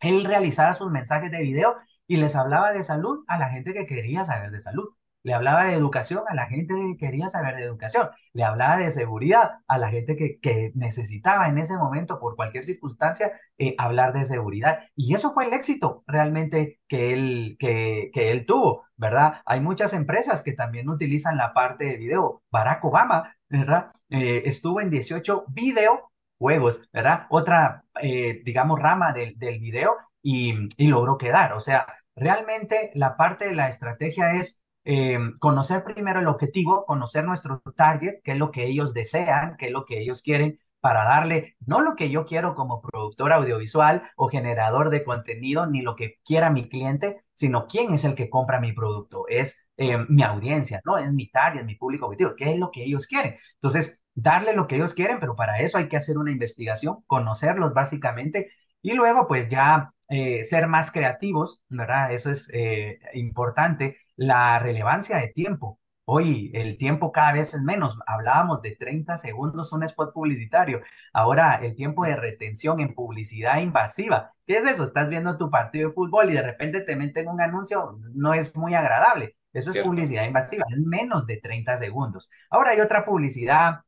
él 0.00 0.24
realizaba 0.24 0.74
sus 0.74 0.90
mensajes 0.90 1.30
de 1.30 1.42
video 1.42 1.76
y 2.06 2.16
les 2.16 2.36
hablaba 2.36 2.72
de 2.72 2.84
salud 2.84 3.24
a 3.28 3.38
la 3.38 3.50
gente 3.50 3.74
que 3.74 3.86
quería 3.86 4.24
saber 4.24 4.50
de 4.50 4.60
salud 4.60 4.88
le 5.26 5.34
hablaba 5.34 5.64
de 5.64 5.74
educación 5.74 6.22
a 6.28 6.34
la 6.36 6.46
gente 6.46 6.72
que 6.72 6.96
quería 6.96 7.28
saber 7.30 7.56
de 7.56 7.64
educación, 7.64 8.10
le 8.32 8.44
hablaba 8.44 8.76
de 8.76 8.92
seguridad 8.92 9.56
a 9.66 9.76
la 9.76 9.88
gente 9.90 10.14
que, 10.16 10.38
que 10.38 10.70
necesitaba 10.76 11.48
en 11.48 11.58
ese 11.58 11.76
momento, 11.76 12.20
por 12.20 12.36
cualquier 12.36 12.64
circunstancia, 12.64 13.32
eh, 13.58 13.74
hablar 13.76 14.12
de 14.12 14.24
seguridad. 14.24 14.84
Y 14.94 15.14
eso 15.14 15.34
fue 15.34 15.46
el 15.46 15.52
éxito 15.52 16.04
realmente 16.06 16.78
que 16.86 17.12
él, 17.12 17.56
que, 17.58 18.12
que 18.14 18.30
él 18.30 18.46
tuvo, 18.46 18.84
¿verdad? 18.96 19.40
Hay 19.46 19.58
muchas 19.60 19.94
empresas 19.94 20.42
que 20.42 20.52
también 20.52 20.88
utilizan 20.88 21.36
la 21.36 21.52
parte 21.52 21.86
de 21.86 21.96
video. 21.96 22.44
Barack 22.52 22.84
Obama, 22.84 23.34
¿verdad? 23.48 23.90
Eh, 24.10 24.42
estuvo 24.46 24.80
en 24.80 24.90
18 24.90 25.46
videojuegos, 25.48 26.82
¿verdad? 26.92 27.26
Otra, 27.30 27.82
eh, 28.00 28.42
digamos, 28.44 28.78
rama 28.78 29.12
del, 29.12 29.36
del 29.36 29.58
video 29.58 29.96
y, 30.22 30.54
y 30.76 30.86
logró 30.86 31.18
quedar. 31.18 31.52
O 31.54 31.60
sea, 31.60 31.84
realmente 32.14 32.92
la 32.94 33.16
parte 33.16 33.46
de 33.46 33.56
la 33.56 33.68
estrategia 33.68 34.34
es 34.34 34.62
eh, 34.86 35.18
conocer 35.40 35.84
primero 35.84 36.20
el 36.20 36.28
objetivo, 36.28 36.86
conocer 36.86 37.24
nuestro 37.24 37.60
target, 37.76 38.22
qué 38.24 38.32
es 38.32 38.38
lo 38.38 38.50
que 38.52 38.66
ellos 38.66 38.94
desean, 38.94 39.56
qué 39.58 39.66
es 39.66 39.72
lo 39.72 39.84
que 39.84 40.00
ellos 40.00 40.22
quieren, 40.22 40.58
para 40.80 41.04
darle 41.04 41.56
no 41.66 41.80
lo 41.80 41.96
que 41.96 42.10
yo 42.10 42.24
quiero 42.26 42.54
como 42.54 42.80
productor 42.80 43.32
audiovisual 43.32 44.02
o 44.16 44.28
generador 44.28 44.90
de 44.90 45.04
contenido, 45.04 45.66
ni 45.66 45.82
lo 45.82 45.96
que 45.96 46.20
quiera 46.24 46.50
mi 46.50 46.68
cliente, 46.68 47.24
sino 47.34 47.66
quién 47.66 47.92
es 47.92 48.04
el 48.04 48.14
que 48.14 48.30
compra 48.30 48.60
mi 48.60 48.72
producto. 48.72 49.24
Es 49.28 49.58
eh, 49.76 49.98
mi 50.08 50.22
audiencia, 50.22 50.80
¿no? 50.84 50.98
Es 50.98 51.12
mi 51.12 51.28
target, 51.30 51.64
mi 51.64 51.74
público 51.74 52.06
objetivo. 52.06 52.34
¿Qué 52.36 52.52
es 52.52 52.58
lo 52.58 52.70
que 52.70 52.84
ellos 52.84 53.06
quieren? 53.06 53.36
Entonces, 53.54 54.00
darle 54.14 54.54
lo 54.54 54.68
que 54.68 54.76
ellos 54.76 54.94
quieren, 54.94 55.18
pero 55.20 55.34
para 55.36 55.58
eso 55.60 55.78
hay 55.78 55.88
que 55.88 55.96
hacer 55.96 56.18
una 56.18 56.30
investigación, 56.30 57.02
conocerlos 57.06 57.74
básicamente 57.74 58.50
y 58.82 58.92
luego 58.94 59.26
pues 59.26 59.48
ya 59.48 59.92
eh, 60.08 60.44
ser 60.44 60.68
más 60.68 60.90
creativos, 60.92 61.62
¿verdad? 61.68 62.12
Eso 62.12 62.30
es 62.30 62.48
eh, 62.52 62.98
importante. 63.14 63.98
La 64.16 64.58
relevancia 64.58 65.18
de 65.18 65.28
tiempo. 65.28 65.80
Hoy 66.08 66.52
el 66.54 66.78
tiempo 66.78 67.10
cada 67.10 67.32
vez 67.32 67.52
es 67.54 67.62
menos. 67.62 67.98
Hablábamos 68.06 68.62
de 68.62 68.76
30 68.76 69.18
segundos 69.18 69.72
un 69.72 69.82
spot 69.82 70.12
publicitario. 70.12 70.80
Ahora 71.12 71.56
el 71.56 71.74
tiempo 71.74 72.04
de 72.04 72.14
retención 72.16 72.80
en 72.80 72.94
publicidad 72.94 73.58
invasiva. 73.60 74.32
¿Qué 74.46 74.58
es 74.58 74.64
eso? 74.64 74.84
Estás 74.84 75.08
viendo 75.08 75.36
tu 75.36 75.50
partido 75.50 75.88
de 75.88 75.94
fútbol 75.94 76.30
y 76.30 76.34
de 76.34 76.42
repente 76.42 76.80
te 76.82 76.94
meten 76.94 77.26
un 77.28 77.40
anuncio, 77.40 77.98
no 78.14 78.34
es 78.34 78.54
muy 78.54 78.74
agradable. 78.74 79.36
Eso 79.52 79.70
es 79.70 79.78
publicidad 79.78 80.26
invasiva, 80.26 80.66
es 80.70 80.78
menos 80.78 81.26
de 81.26 81.38
30 81.38 81.78
segundos. 81.78 82.28
Ahora 82.50 82.70
hay 82.70 82.80
otra 82.80 83.04
publicidad 83.06 83.80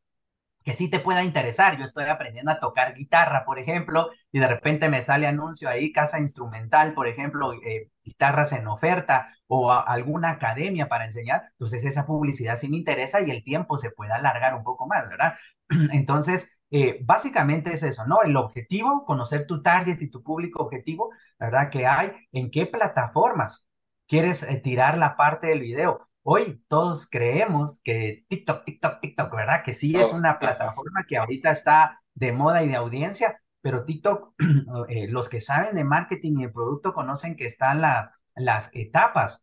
que 0.69 0.75
sí 0.75 0.91
te 0.91 1.01
pueda 1.01 1.25
interesar. 1.25 1.79
Yo 1.79 1.87
estoy 1.87 2.05
aprendiendo 2.05 2.51
a 2.51 2.61
tocar 2.61 2.93
guitarra, 2.95 3.47
por 3.47 3.59
ejemplo, 3.59 4.11
y 4.31 4.39
de 4.39 4.49
repente 4.49 4.91
me 4.91 5.01
sale 5.03 5.27
anuncio 5.27 5.67
ahí, 5.67 5.93
casa 5.93 6.21
instrumental, 6.21 6.93
por 6.93 7.09
ejemplo, 7.09 7.55
eh, 7.55 7.91
guitarras 8.05 8.53
en 8.53 8.67
oferta 8.69 9.35
o 9.47 9.73
alguna 9.73 10.29
academia 10.29 10.87
para 10.87 11.07
enseñar. 11.07 11.45
Entonces 11.53 11.87
esa 11.87 12.05
publicidad 12.05 12.59
sí 12.59 12.69
me 12.69 12.77
interesa 12.77 13.23
y 13.23 13.31
el 13.31 13.43
tiempo 13.43 13.79
se 13.79 13.91
puede 13.91 14.13
alargar 14.13 14.55
un 14.55 14.63
poco 14.63 14.87
más, 14.87 15.09
¿verdad? 15.09 15.37
Entonces, 15.91 16.53
eh, 16.71 16.99
básicamente 17.03 17.73
es 17.73 17.83
eso, 17.83 18.07
¿no? 18.07 18.23
El 18.23 18.37
objetivo, 18.37 19.07
conocer 19.07 19.47
tu 19.47 19.63
target 19.63 20.03
y 20.03 20.11
tu 20.11 20.23
público 20.23 20.63
objetivo, 20.63 21.09
¿verdad? 21.39 21.71
Que 21.71 21.87
hay, 21.87 22.13
en 22.33 22.51
qué 22.51 22.67
plataformas 22.67 23.67
quieres 24.07 24.43
eh, 24.43 24.61
tirar 24.61 24.99
la 24.99 25.17
parte 25.17 25.47
del 25.47 25.61
video 25.61 26.08
Hoy 26.31 26.63
todos 26.69 27.09
creemos 27.09 27.81
que 27.83 28.27
TikTok, 28.29 28.67
TikTok, 28.67 29.01
TikTok, 29.01 29.35
¿verdad? 29.35 29.63
Que 29.65 29.73
sí 29.73 29.97
es 29.97 30.13
una 30.13 30.39
plataforma 30.39 31.07
que 31.09 31.17
ahorita 31.17 31.51
está 31.51 32.03
de 32.13 32.33
moda 32.33 32.63
y 32.63 32.69
de 32.69 32.77
audiencia, 32.77 33.41
pero 33.63 33.87
TikTok, 33.87 34.35
eh, 34.91 35.09
los 35.09 35.31
que 35.31 35.41
saben 35.41 35.75
de 35.75 35.85
marketing 35.85 36.37
y 36.37 36.43
de 36.43 36.49
producto 36.51 36.93
conocen 36.93 37.35
que 37.35 37.47
están 37.47 37.81
las 37.81 38.71
etapas 38.75 39.43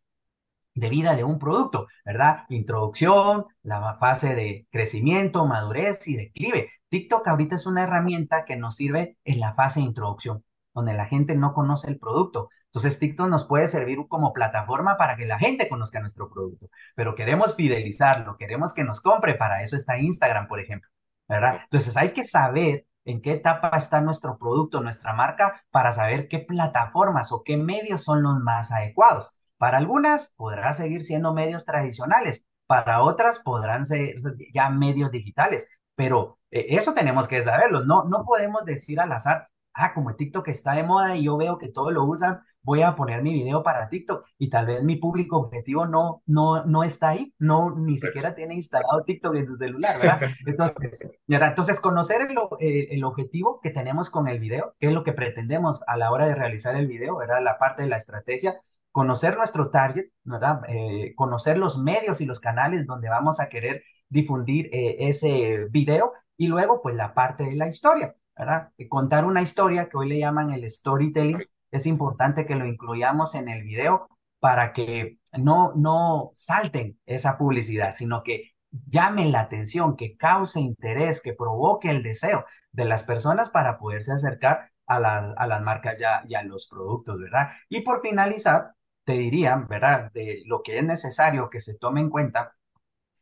de 0.76 0.90
vida 0.90 1.16
de 1.16 1.24
un 1.24 1.40
producto, 1.40 1.88
¿verdad? 2.06 2.44
Introducción, 2.50 3.46
la 3.64 3.96
fase 3.96 4.36
de 4.36 4.68
crecimiento, 4.70 5.48
madurez 5.48 6.08
y 6.08 6.16
declive. 6.16 6.70
TikTok 6.90 7.28
ahorita 7.28 7.56
es 7.56 7.66
una 7.66 7.82
herramienta 7.86 8.46
que 8.46 8.58
nos 8.58 8.76
sirve 8.76 9.18
en 9.24 9.40
la 9.40 9.56
fase 9.56 9.80
de 9.80 9.88
introducción, 9.88 10.44
donde 10.76 10.94
la 10.94 11.08
gente 11.08 11.34
no 11.34 11.56
conoce 11.56 11.90
el 11.90 11.98
producto, 11.98 12.50
entonces, 12.76 13.00
TikTok 13.00 13.30
nos 13.30 13.46
puede 13.46 13.70
servir 13.70 14.00
como 14.10 14.34
plataforma 14.34 14.98
para 14.98 15.16
que 15.16 15.26
la 15.26 15.40
gente 15.40 15.70
conozca 15.70 16.02
nuestro 16.02 16.30
producto, 16.30 16.68
pero 16.94 17.16
queremos 17.16 17.56
fidelizarlo, 17.56 18.36
queremos 18.36 18.74
que 18.74 18.84
nos 18.84 19.00
compre, 19.00 19.36
para 19.36 19.64
eso 19.64 19.78
está 19.78 19.98
Instagram, 19.98 20.50
por 20.50 20.60
ejemplo, 20.60 20.90
¿verdad? 21.30 21.62
Entonces, 21.64 21.96
hay 21.96 22.10
que 22.10 22.26
saber 22.26 22.86
en 23.06 23.22
qué 23.22 23.32
etapa 23.32 23.70
está 23.78 24.02
nuestro 24.02 24.38
producto, 24.38 24.82
nuestra 24.82 25.14
marca, 25.14 25.64
para 25.72 25.94
saber 25.94 26.28
qué 26.28 26.40
plataformas 26.40 27.32
o 27.32 27.44
qué 27.44 27.56
medios 27.56 28.04
son 28.04 28.22
los 28.22 28.40
más 28.42 28.74
adecuados. 28.74 29.32
Para 29.58 29.78
algunas 29.78 30.34
podrá 30.36 30.74
seguir 30.74 31.06
siendo 31.06 31.34
medios 31.34 31.64
tradicionales, 31.64 32.46
para 32.68 33.04
otras 33.04 33.40
podrán 33.40 33.86
ser 33.86 34.16
ya 34.54 34.70
medios 34.70 35.12
digitales, 35.12 35.66
pero 35.96 36.40
eh, 36.52 36.66
eso 36.72 36.94
tenemos 36.94 37.30
que 37.30 37.42
saberlo. 37.42 37.86
No, 37.86 38.04
no 38.04 38.26
podemos 38.26 38.66
decir 38.66 39.00
al 39.00 39.14
azar, 39.14 39.48
ah, 39.74 39.94
como 39.94 40.16
TikTok 40.16 40.50
está 40.50 40.74
de 40.74 40.84
moda 40.84 41.16
y 41.16 41.24
yo 41.24 41.38
veo 41.38 41.58
que 41.58 41.70
todos 41.70 41.94
lo 41.94 42.04
usan, 42.04 42.42
voy 42.66 42.82
a 42.82 42.96
poner 42.96 43.22
mi 43.22 43.32
video 43.32 43.62
para 43.64 43.88
TikTok 43.88 44.26
y 44.40 44.50
tal 44.50 44.66
vez 44.66 44.84
mi 44.84 44.96
público 44.96 45.38
objetivo 45.38 45.86
no, 45.86 46.24
no, 46.26 46.66
no 46.66 46.84
está 46.84 47.10
ahí, 47.10 47.34
no, 47.38 47.76
ni 47.76 47.98
siquiera 47.98 48.34
tiene 48.34 48.56
instalado 48.56 49.04
TikTok 49.04 49.36
en 49.36 49.46
su 49.46 49.56
celular, 49.56 50.00
¿verdad? 50.00 50.20
Entonces, 50.46 51.00
entonces 51.28 51.80
conocer 51.80 52.22
el, 52.22 52.38
eh, 52.60 52.88
el, 52.92 53.04
objetivo 53.04 53.60
que 53.62 53.70
tenemos 53.70 54.10
con 54.10 54.28
el 54.28 54.40
video, 54.40 54.74
qué 54.80 54.88
es 54.88 54.94
lo 54.94 55.04
que 55.04 55.14
pretendemos 55.14 55.84
a 55.86 55.96
la 55.96 56.12
hora 56.12 56.26
de 56.26 56.36
realizar 56.36 56.76
el 56.76 56.88
video, 56.88 57.16
¿verdad? 57.18 57.42
La 57.44 57.60
parte 57.60 57.84
de 57.84 57.90
la 57.90 57.98
estrategia, 57.98 58.60
conocer 58.92 59.38
nuestro 59.38 59.70
target, 59.70 60.06
¿verdad? 60.24 60.62
Eh, 60.68 61.14
conocer 61.16 61.58
los 61.58 61.78
medios 61.78 62.20
y 62.20 62.26
los 62.26 62.40
canales 62.40 62.88
donde 62.88 63.10
vamos 63.10 63.40
a 63.40 63.48
querer 63.48 63.84
difundir 64.10 64.70
eh, 64.74 64.96
ese 65.08 65.68
video 65.70 66.14
y 66.36 66.48
luego 66.48 66.82
pues 66.82 66.96
la 66.96 67.14
parte 67.14 67.44
de 67.44 67.56
la 67.56 67.68
historia, 67.68 68.16
¿verdad? 68.36 68.72
Contar 68.90 69.26
una 69.26 69.44
historia 69.44 69.88
que 69.88 69.98
hoy 69.98 70.10
le 70.10 70.20
llaman 70.20 70.52
el 70.52 70.70
storytelling, 70.70 71.46
es 71.76 71.86
importante 71.86 72.46
que 72.46 72.56
lo 72.56 72.66
incluyamos 72.66 73.36
en 73.36 73.50
el 73.50 73.64
video 73.64 74.08
para 74.40 74.74
que 74.74 75.20
no, 75.34 75.74
no 75.76 76.32
salten 76.36 77.00
esa 77.06 77.38
publicidad, 77.38 77.96
sino 77.96 78.24
que 78.24 78.52
llamen 78.88 79.32
la 79.32 79.42
atención, 79.42 79.96
que 79.96 80.18
cause 80.18 80.60
interés, 80.60 81.22
que 81.22 81.34
provoque 81.34 81.90
el 81.90 82.04
deseo 82.04 82.46
de 82.72 82.86
las 82.86 83.04
personas 83.04 83.50
para 83.50 83.78
poderse 83.80 84.12
acercar 84.12 84.72
a, 84.88 84.98
a 84.98 85.48
las 85.48 85.62
marcas 85.62 85.98
ya, 86.00 86.24
y 86.28 86.36
a 86.36 86.44
los 86.44 86.68
productos, 86.68 87.20
¿verdad? 87.20 87.50
Y 87.70 87.82
por 87.82 88.02
finalizar, 88.02 88.74
te 89.04 89.14
diría, 89.14 89.56
¿verdad? 89.70 90.12
De 90.14 90.44
lo 90.46 90.62
que 90.64 90.78
es 90.80 90.84
necesario 90.84 91.50
que 91.50 91.62
se 91.62 91.78
tome 91.78 92.02
en 92.02 92.10
cuenta 92.10 92.54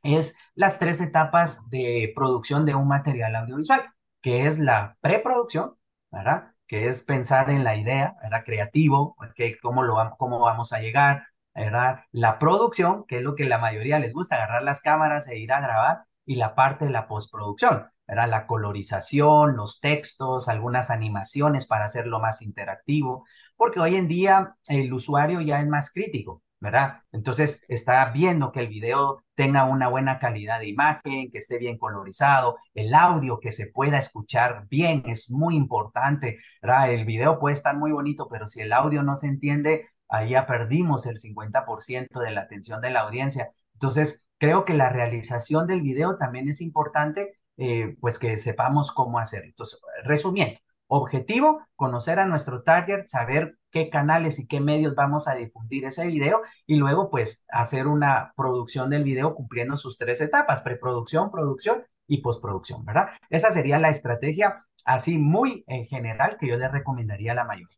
es 0.03 0.35
las 0.55 0.79
tres 0.79 1.01
etapas 1.01 1.59
de 1.69 2.11
producción 2.15 2.65
de 2.65 2.75
un 2.75 2.87
material 2.87 3.35
audiovisual, 3.35 3.83
que 4.21 4.47
es 4.47 4.59
la 4.59 4.97
preproducción, 5.01 5.75
¿verdad? 6.11 6.52
Que 6.73 6.87
es 6.89 7.01
pensar 7.01 7.51
en 7.51 7.63
la 7.63 7.75
idea, 7.75 8.15
¿verdad? 8.23 8.43
Creativo, 8.43 9.15
que 9.35 9.59
cómo, 9.59 9.83
lo, 9.83 9.95
cómo 10.17 10.39
vamos 10.39 10.73
a 10.73 10.79
llegar, 10.79 11.27
¿verdad? 11.53 11.99
La 12.11 12.39
producción, 12.39 13.05
que 13.07 13.17
es 13.17 13.23
lo 13.23 13.35
que 13.35 13.43
la 13.45 13.59
mayoría 13.59 13.99
les 13.99 14.11
gusta, 14.11 14.37
agarrar 14.37 14.63
las 14.63 14.81
cámaras 14.81 15.27
e 15.27 15.37
ir 15.37 15.53
a 15.53 15.61
grabar, 15.61 16.05
y 16.25 16.35
la 16.35 16.55
parte 16.55 16.85
de 16.85 16.91
la 16.91 17.07
postproducción, 17.07 17.85
¿verdad? 18.07 18.27
La 18.27 18.47
colorización, 18.47 19.55
los 19.55 19.81
textos, 19.81 20.49
algunas 20.49 20.89
animaciones 20.89 21.67
para 21.67 21.85
hacerlo 21.85 22.19
más 22.19 22.41
interactivo, 22.41 23.27
porque 23.55 23.79
hoy 23.79 23.95
en 23.95 24.07
día 24.07 24.55
el 24.67 24.91
usuario 24.93 25.41
ya 25.41 25.59
es 25.61 25.67
más 25.67 25.91
crítico, 25.91 26.41
¿verdad? 26.63 27.01
Entonces 27.11 27.61
está 27.67 28.05
viendo 28.11 28.53
que 28.53 28.61
el 28.61 28.69
video 28.69 29.23
tenga 29.35 29.65
una 29.65 29.89
buena 29.89 30.17
calidad 30.17 30.59
de 30.61 30.69
imagen, 30.69 31.29
que 31.29 31.39
esté 31.39 31.57
bien 31.57 31.77
colorizado, 31.77 32.57
el 32.73 32.93
audio 32.95 33.39
que 33.41 33.51
se 33.51 33.67
pueda 33.67 33.97
escuchar 33.99 34.65
bien 34.69 35.03
es 35.05 35.29
muy 35.29 35.57
importante, 35.57 36.39
¿verdad? 36.61 36.91
El 36.91 37.03
video 37.03 37.37
puede 37.37 37.55
estar 37.55 37.75
muy 37.75 37.91
bonito, 37.91 38.29
pero 38.29 38.47
si 38.47 38.61
el 38.61 38.71
audio 38.71 39.03
no 39.03 39.17
se 39.17 39.27
entiende, 39.27 39.89
ahí 40.07 40.29
ya 40.31 40.47
perdimos 40.47 41.05
el 41.05 41.19
50% 41.19 42.21
de 42.21 42.31
la 42.31 42.41
atención 42.41 42.79
de 42.79 42.91
la 42.91 43.01
audiencia. 43.01 43.51
Entonces, 43.73 44.29
creo 44.37 44.63
que 44.63 44.73
la 44.73 44.87
realización 44.89 45.67
del 45.67 45.81
video 45.81 46.17
también 46.17 46.47
es 46.47 46.61
importante, 46.61 47.39
eh, 47.57 47.97
pues 47.99 48.19
que 48.19 48.37
sepamos 48.39 48.91
cómo 48.93 49.19
hacer. 49.19 49.43
Entonces, 49.43 49.81
resumiendo, 50.05 50.59
objetivo, 50.87 51.65
conocer 51.75 52.19
a 52.19 52.25
nuestro 52.25 52.63
target, 52.63 53.07
saber 53.07 53.57
qué 53.71 53.89
canales 53.89 54.39
y 54.39 54.47
qué 54.47 54.59
medios 54.59 54.95
vamos 54.95 55.27
a 55.27 55.35
difundir 55.35 55.85
ese 55.85 56.05
video 56.05 56.41
y 56.67 56.75
luego 56.75 57.09
pues 57.09 57.43
hacer 57.49 57.87
una 57.87 58.33
producción 58.35 58.89
del 58.89 59.03
video 59.03 59.33
cumpliendo 59.35 59.77
sus 59.77 59.97
tres 59.97 60.21
etapas, 60.21 60.61
preproducción, 60.61 61.31
producción 61.31 61.83
y 62.07 62.19
postproducción, 62.21 62.85
¿verdad? 62.85 63.09
Esa 63.29 63.51
sería 63.51 63.79
la 63.79 63.89
estrategia 63.89 64.65
así 64.85 65.17
muy 65.17 65.63
en 65.67 65.87
general 65.87 66.37
que 66.39 66.47
yo 66.47 66.57
le 66.57 66.67
recomendaría 66.67 67.31
a 67.31 67.35
la 67.35 67.45
mayoría. 67.45 67.77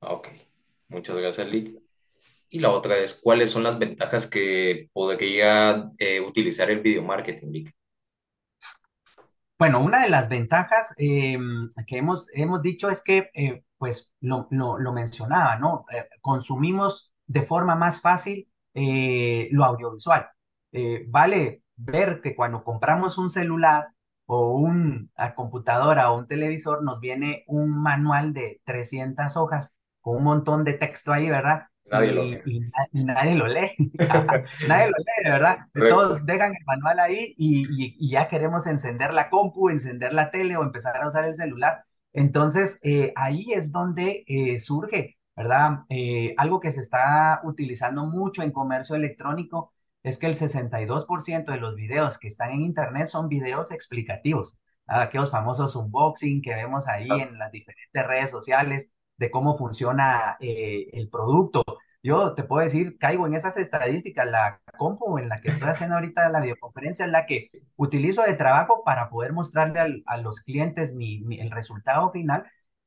Ok, 0.00 0.28
muchas 0.88 1.16
gracias, 1.16 1.48
Lee. 1.48 1.78
Y 2.48 2.60
la 2.60 2.70
otra 2.70 2.96
es, 2.98 3.14
¿cuáles 3.14 3.50
son 3.50 3.64
las 3.64 3.78
ventajas 3.78 4.28
que 4.28 4.88
podría 4.92 5.90
eh, 5.98 6.20
utilizar 6.20 6.70
el 6.70 6.80
video 6.80 7.02
marketing, 7.02 7.48
Lick? 7.48 7.74
Bueno, 9.58 9.82
una 9.82 10.02
de 10.02 10.10
las 10.10 10.28
ventajas 10.28 10.94
em, 10.98 11.70
que 11.86 11.96
hemos, 11.98 12.28
hemos 12.34 12.60
dicho 12.62 12.90
es 12.90 13.02
que 13.02 13.30
eh, 13.34 13.64
pues 13.78 14.12
lo, 14.20 14.48
lo, 14.50 14.92
mencionaba, 14.92 15.56
¿no? 15.56 15.86
Eh, 15.92 16.06
consumimos 16.20 17.10
de 17.26 17.42
forma 17.42 17.74
más 17.74 18.00
fácil 18.02 18.48
eh, 18.74 19.48
lo 19.52 19.64
audiovisual. 19.64 20.28
Vale 21.08 21.62
ver 21.76 22.20
que 22.20 22.34
cuando 22.36 22.62
compramos 22.62 23.16
un 23.18 23.30
celular 23.30 23.88
o 24.26 24.58
una 24.58 25.34
computadora 25.34 26.10
o 26.10 26.18
un 26.18 26.26
televisor, 26.26 26.82
nos 26.82 27.00
viene 27.00 27.44
un 27.46 27.70
manual 27.82 28.34
de 28.34 28.60
300 28.64 29.36
hojas 29.38 29.74
con 30.02 30.16
un 30.16 30.24
montón 30.24 30.64
de 30.64 30.74
texto 30.74 31.12
ahí, 31.12 31.30
¿verdad? 31.30 31.68
Nadie 31.90 32.12
lo 32.12 32.24
lee. 32.24 32.40
Y, 32.92 33.04
nadie 33.04 33.34
lo 33.34 33.46
lee. 33.46 33.70
nadie 34.68 34.86
lo 34.86 34.96
lee, 34.98 35.30
¿verdad? 35.30 35.58
Todos 35.74 36.26
dejan 36.26 36.52
el 36.52 36.64
manual 36.66 36.98
ahí 36.98 37.34
y, 37.38 37.94
y, 37.98 38.10
ya 38.10 38.28
queremos 38.28 38.66
encender 38.66 39.12
la 39.14 39.30
compu, 39.30 39.70
encender 39.70 40.12
la 40.12 40.30
tele 40.30 40.56
o 40.56 40.62
empezar 40.62 40.96
a 40.96 41.08
usar 41.08 41.24
el 41.24 41.36
celular 41.36 41.84
entonces, 42.16 42.78
eh, 42.82 43.12
ahí 43.14 43.52
es 43.52 43.70
donde 43.72 44.24
eh, 44.26 44.58
surge, 44.58 45.18
¿verdad? 45.36 45.80
Eh, 45.90 46.34
algo 46.38 46.60
que 46.60 46.72
se 46.72 46.80
está 46.80 47.42
utilizando 47.44 48.06
mucho 48.06 48.42
en 48.42 48.52
comercio 48.52 48.96
electrónico 48.96 49.74
es 50.02 50.16
que 50.18 50.26
el 50.26 50.34
62% 50.34 51.52
de 51.52 51.58
los 51.58 51.74
videos 51.76 52.18
que 52.18 52.28
están 52.28 52.52
en 52.52 52.62
Internet 52.62 53.08
son 53.08 53.28
videos 53.28 53.70
explicativos. 53.70 54.58
aquellos 54.86 55.30
famosos 55.30 55.76
unboxing 55.76 56.40
que 56.42 56.54
vemos 56.54 56.88
ahí 56.88 57.08
en 57.10 57.38
las 57.38 57.52
diferentes 57.52 58.06
redes 58.06 58.30
sociales 58.30 58.90
de 59.16 59.30
cómo 59.30 59.56
funciona 59.58 60.36
eh, 60.40 60.88
el 60.92 61.08
producto. 61.08 61.64
Yo 62.02 62.34
te 62.34 62.44
puedo 62.44 62.64
decir, 62.64 62.98
caigo 62.98 63.26
en 63.26 63.34
esas 63.34 63.56
estadísticas, 63.56 64.26
la 64.26 64.60
compu 64.76 65.18
en 65.18 65.28
la 65.28 65.40
que 65.40 65.48
estoy 65.48 65.68
haciendo 65.70 65.96
ahorita 65.96 66.28
la 66.28 66.40
videoconferencia 66.40 67.04
es 67.06 67.10
la 67.10 67.26
que 67.26 67.50
utilizo 67.76 68.22
de 68.22 68.34
trabajo 68.34 68.82
para 68.84 69.10
poder 69.10 69.32
mostrarle 69.32 69.80
al- 69.80 70.02
a 70.06 70.16
los 70.18 70.40
clientes 70.40 70.94
mi, 70.94 71.20
mi- 71.22 71.40
el 71.40 71.50
resultado 71.50 72.10
final 72.12 72.44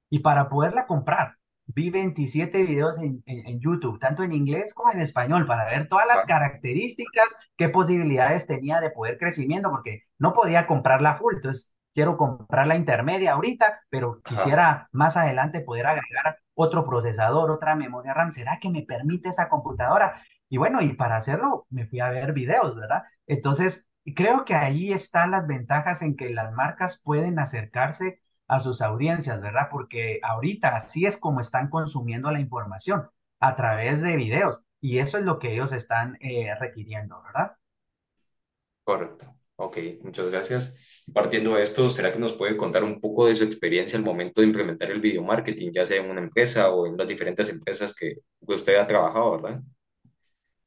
y 0.10 0.20
para 0.20 0.50
poderla 0.50 0.88
comprar. 0.88 1.36
Vi 1.68 1.90
27 1.92 2.64
videos 2.64 2.98
en, 3.00 3.22
en- 3.28 3.46
en 3.48 3.60
YouTube, 3.60 4.00
tanto 4.00 4.24
en 4.24 4.32
inglés 4.34 4.74
como 4.74 4.92
en 4.92 5.02
español, 5.02 5.46
para 5.46 5.66
ver 5.66 5.88
todas 5.88 6.08
las 6.08 6.26
características, 6.26 7.28
qué 7.58 7.70
posibilidades 7.70 8.48
tenía 8.48 8.82
de 8.82 8.90
poder 8.90 9.18
crecimiento, 9.20 9.70
porque 9.70 10.04
no 10.18 10.34
podía 10.34 10.66
comprarla 10.66 11.16
full. 11.18 11.36
Entonces, 11.36 11.72
quiero 11.94 12.18
comprar 12.18 12.68
la 12.68 12.76
intermedia 12.76 13.34
ahorita, 13.34 13.82
pero 13.90 14.22
ajá, 14.24 14.36
quisiera 14.36 14.90
más 14.92 15.18
adelante 15.18 15.62
poder 15.62 15.88
agregar 15.88 16.40
otro 16.54 16.86
procesador, 16.86 17.52
otra 17.52 17.76
memoria 17.76 18.14
RAM. 18.14 18.32
¿Será 18.32 18.60
que 18.60 18.70
me 18.70 18.84
permite 18.84 19.30
esa 19.30 19.50
computadora? 19.50 20.22
Y 20.50 20.58
bueno, 20.58 20.82
y 20.82 20.94
para 20.94 21.18
hacerlo 21.18 21.66
me 21.70 21.86
fui 21.88 22.00
a 22.00 22.10
ver 22.10 22.34
videos, 22.34 22.76
¿verdad? 22.76 23.04
Entonces, 23.28 23.86
creo 24.16 24.46
que 24.46 24.56
ahí 24.56 24.92
están 24.92 25.32
las 25.32 25.48
ventajas 25.48 26.02
en 26.02 26.16
que 26.16 26.30
las 26.30 26.52
marcas 26.54 27.00
pueden 27.04 27.40
acercarse 27.40 28.22
a 28.48 28.60
sus 28.60 28.82
audiencias, 28.82 29.42
¿verdad? 29.42 29.68
Porque 29.72 30.20
ahorita 30.24 30.76
así 30.76 31.06
es 31.06 31.18
como 31.18 31.40
están 31.42 31.70
consumiendo 31.70 32.32
la 32.32 32.40
información, 32.40 33.10
a 33.40 33.56
través 33.56 34.02
de 34.02 34.16
videos. 34.16 34.64
Y 34.82 35.00
eso 35.00 35.18
es 35.18 35.26
lo 35.26 35.40
que 35.40 35.54
ellos 35.54 35.72
están 35.74 36.18
eh, 36.22 36.54
requiriendo, 36.60 37.22
¿verdad? 37.24 37.58
correcto. 38.84 39.39
Ok, 39.62 39.78
muchas 40.04 40.30
gracias. 40.32 40.76
Partiendo 41.14 41.56
de 41.56 41.64
esto, 41.64 41.90
¿será 41.90 42.12
que 42.14 42.20
nos 42.20 42.34
puede 42.34 42.56
contar 42.58 42.84
un 42.84 43.00
poco 43.02 43.28
de 43.28 43.36
su 43.36 43.44
experiencia 43.44 43.98
al 44.00 44.06
momento 44.06 44.40
de 44.42 44.48
implementar 44.48 44.90
el 44.92 45.02
video 45.02 45.22
marketing, 45.24 45.72
ya 45.74 45.86
sea 45.86 46.02
en 46.02 46.10
una 46.10 46.22
empresa 46.22 46.70
o 46.72 46.88
en 46.88 46.96
las 46.98 47.08
diferentes 47.08 47.50
empresas 47.50 47.94
que 47.94 48.16
usted 48.42 48.78
ha 48.78 48.88
trabajado, 48.88 49.32
¿verdad? 49.42 49.62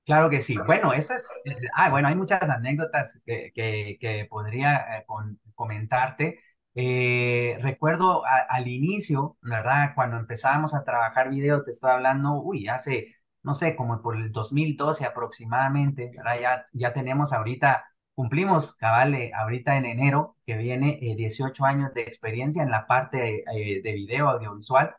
Claro 0.04 0.30
que 0.30 0.40
sí. 0.40 0.56
Bueno, 0.66 0.92
eso 0.92 1.14
es, 1.14 1.40
ah, 1.74 1.88
bueno, 1.90 2.08
hay 2.08 2.16
muchas 2.16 2.42
anécdotas 2.50 3.20
que, 3.24 3.52
que, 3.54 3.98
que 4.00 4.26
podría 4.28 4.98
eh, 4.98 5.04
con- 5.06 5.40
comentarte. 5.54 6.40
Eh, 6.74 7.56
recuerdo 7.62 8.26
a- 8.26 8.38
al 8.48 8.66
inicio, 8.66 9.36
¿verdad? 9.42 9.92
Cuando 9.94 10.16
empezábamos 10.16 10.74
a 10.74 10.82
trabajar 10.84 11.30
video, 11.30 11.62
te 11.64 11.70
estoy 11.70 11.90
hablando, 11.92 12.34
uy, 12.42 12.66
hace, 12.68 13.14
no 13.44 13.54
sé, 13.54 13.76
como 13.76 14.02
por 14.02 14.16
el 14.16 14.32
2012 14.32 15.04
aproximadamente, 15.04 16.10
¿verdad? 16.16 16.40
Ya, 16.40 16.66
ya 16.72 16.92
tenemos 16.92 17.32
ahorita, 17.32 17.84
cumplimos, 18.14 18.74
cabal, 18.76 19.14
eh, 19.14 19.32
ahorita 19.34 19.76
en 19.76 19.86
enero, 19.86 20.36
que 20.46 20.56
viene 20.56 20.98
eh, 21.02 21.16
18 21.16 21.64
años 21.64 21.94
de 21.94 22.02
experiencia 22.02 22.62
en 22.62 22.70
la 22.70 22.86
parte 22.86 23.44
eh, 23.54 23.82
de 23.82 23.92
video 23.92 24.28
audiovisual. 24.28 24.94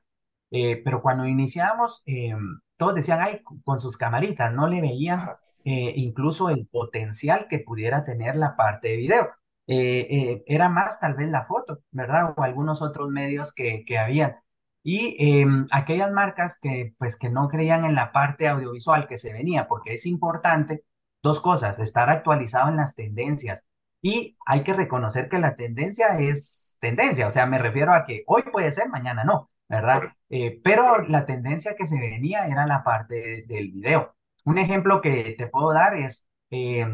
Eh, 0.52 0.82
pero 0.84 1.02
cuando 1.02 1.26
iniciamos, 1.26 2.04
eh, 2.06 2.34
todos 2.78 2.96
decían, 2.96 3.22
ay, 3.22 3.42
con 3.64 3.80
sus 3.80 3.98
camaritas, 3.98 4.54
no 4.54 4.68
le 4.68 4.82
veían 4.82 5.30
incluso 5.66 6.50
el 6.50 6.68
potencial 6.68 7.48
que 7.50 7.60
pudiera 7.60 8.04
tener 8.04 8.36
la 8.36 8.56
parte 8.58 8.90
de 8.90 8.98
video. 8.98 9.30
Era 9.66 10.68
más 10.70 11.00
tal 11.00 11.14
vez 11.16 11.30
la 11.30 11.46
foto, 11.46 11.80
¿verdad? 11.92 12.34
O 12.36 12.44
algunos 12.44 12.82
otros 12.82 13.10
medios 13.10 13.54
que, 13.54 13.86
que 13.86 13.98
habían. 13.98 14.36
Y 14.84 15.16
eh, 15.20 15.46
aquellas 15.72 16.12
marcas 16.12 16.60
que, 16.60 16.94
pues, 16.98 17.18
que 17.18 17.30
no 17.30 17.48
creían 17.48 17.86
en 17.86 17.96
la 17.96 18.12
parte 18.12 18.48
audiovisual 18.50 19.08
que 19.08 19.18
se 19.18 19.32
venía, 19.32 19.68
porque 19.68 19.94
es 19.94 20.06
importante, 20.06 20.84
dos 21.24 21.42
cosas, 21.42 21.80
estar 21.80 22.10
actualizado 22.10 22.70
en 22.70 22.78
las 22.78 22.96
tendencias. 22.96 23.66
Y 24.02 24.38
hay 24.46 24.64
que 24.64 24.74
reconocer 24.74 25.30
que 25.30 25.40
la 25.40 25.56
tendencia 25.56 26.20
es 26.20 26.78
tendencia, 26.82 27.28
o 27.28 27.32
sea, 27.32 27.46
me 27.46 27.58
refiero 27.60 27.94
a 27.94 28.06
que 28.06 28.24
hoy 28.28 28.44
puede 28.52 28.72
ser, 28.72 28.90
mañana 28.90 29.24
no. 29.24 29.50
¿verdad? 29.70 30.04
Eh, 30.30 30.60
pero 30.64 31.00
la 31.08 31.26
tendencia 31.26 31.76
que 31.76 31.88
se 31.88 32.00
venía 32.00 32.46
era 32.48 32.68
la 32.68 32.84
parte 32.84 33.16
de- 33.16 33.44
del 33.48 33.72
video. 33.72 34.16
Un 34.46 34.58
ejemplo 34.60 35.02
que 35.02 35.34
te 35.38 35.48
puedo 35.48 35.74
dar 35.74 35.96
es 35.96 36.28
eh, 36.52 36.86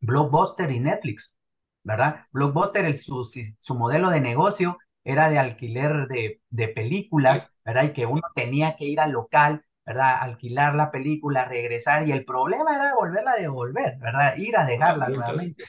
Blockbuster 0.00 0.70
y 0.70 0.80
Netflix, 0.80 1.34
¿verdad? 1.84 2.26
Blockbuster, 2.32 2.84
el- 2.84 2.96
su, 2.96 3.24
su 3.24 3.74
modelo 3.74 4.10
de 4.10 4.20
negocio 4.20 4.78
era 5.04 5.28
de 5.30 5.38
alquiler 5.38 6.08
de, 6.08 6.40
de 6.50 6.68
películas, 6.68 7.50
¿verdad? 7.64 7.84
Y 7.84 7.92
que 7.92 8.06
uno 8.06 8.22
tenía 8.34 8.76
que 8.76 8.84
ir 8.86 9.00
al 9.00 9.12
local, 9.12 9.64
¿verdad? 9.84 10.16
Alquilar 10.20 10.74
la 10.74 10.90
película, 10.90 11.44
regresar, 11.44 12.06
y 12.06 12.12
el 12.12 12.24
problema 12.24 12.74
era 12.74 12.94
volverla 12.94 13.32
a 13.32 13.36
devolver, 13.36 13.98
¿verdad? 13.98 14.36
Ir 14.36 14.56
a 14.56 14.64
dejarla 14.64 15.08
nuevamente. 15.08 15.64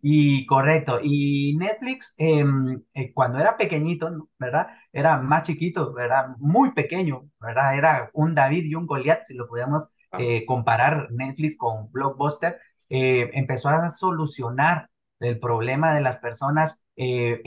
Y 0.00 0.46
correcto, 0.46 1.00
y 1.02 1.56
Netflix, 1.56 2.14
em, 2.18 2.82
eh, 2.94 3.12
cuando 3.12 3.38
era 3.38 3.56
pequeñito. 3.56 4.28
¿verdad? 4.38 4.68
Era 4.92 5.16
más 5.18 5.42
chiquito, 5.42 5.92
¿verdad? 5.92 6.28
Muy 6.38 6.72
pequeño, 6.72 7.28
¿verdad? 7.40 7.76
Era 7.76 8.10
un 8.12 8.34
David 8.34 8.64
y 8.64 8.74
un 8.76 8.86
Goliat, 8.86 9.26
si 9.26 9.34
lo 9.34 9.48
podemos 9.48 9.88
Ah, 10.10 10.18
eh, 10.20 10.46
comparar 10.46 11.08
Netflix 11.10 11.56
con 11.56 11.90
Blockbuster, 11.92 12.58
eh, 12.88 13.30
empezó 13.34 13.68
a 13.68 13.90
solucionar 13.90 14.88
el 15.20 15.38
problema 15.38 15.94
de 15.94 16.00
las 16.00 16.18
personas 16.18 16.82
eh, 16.96 17.42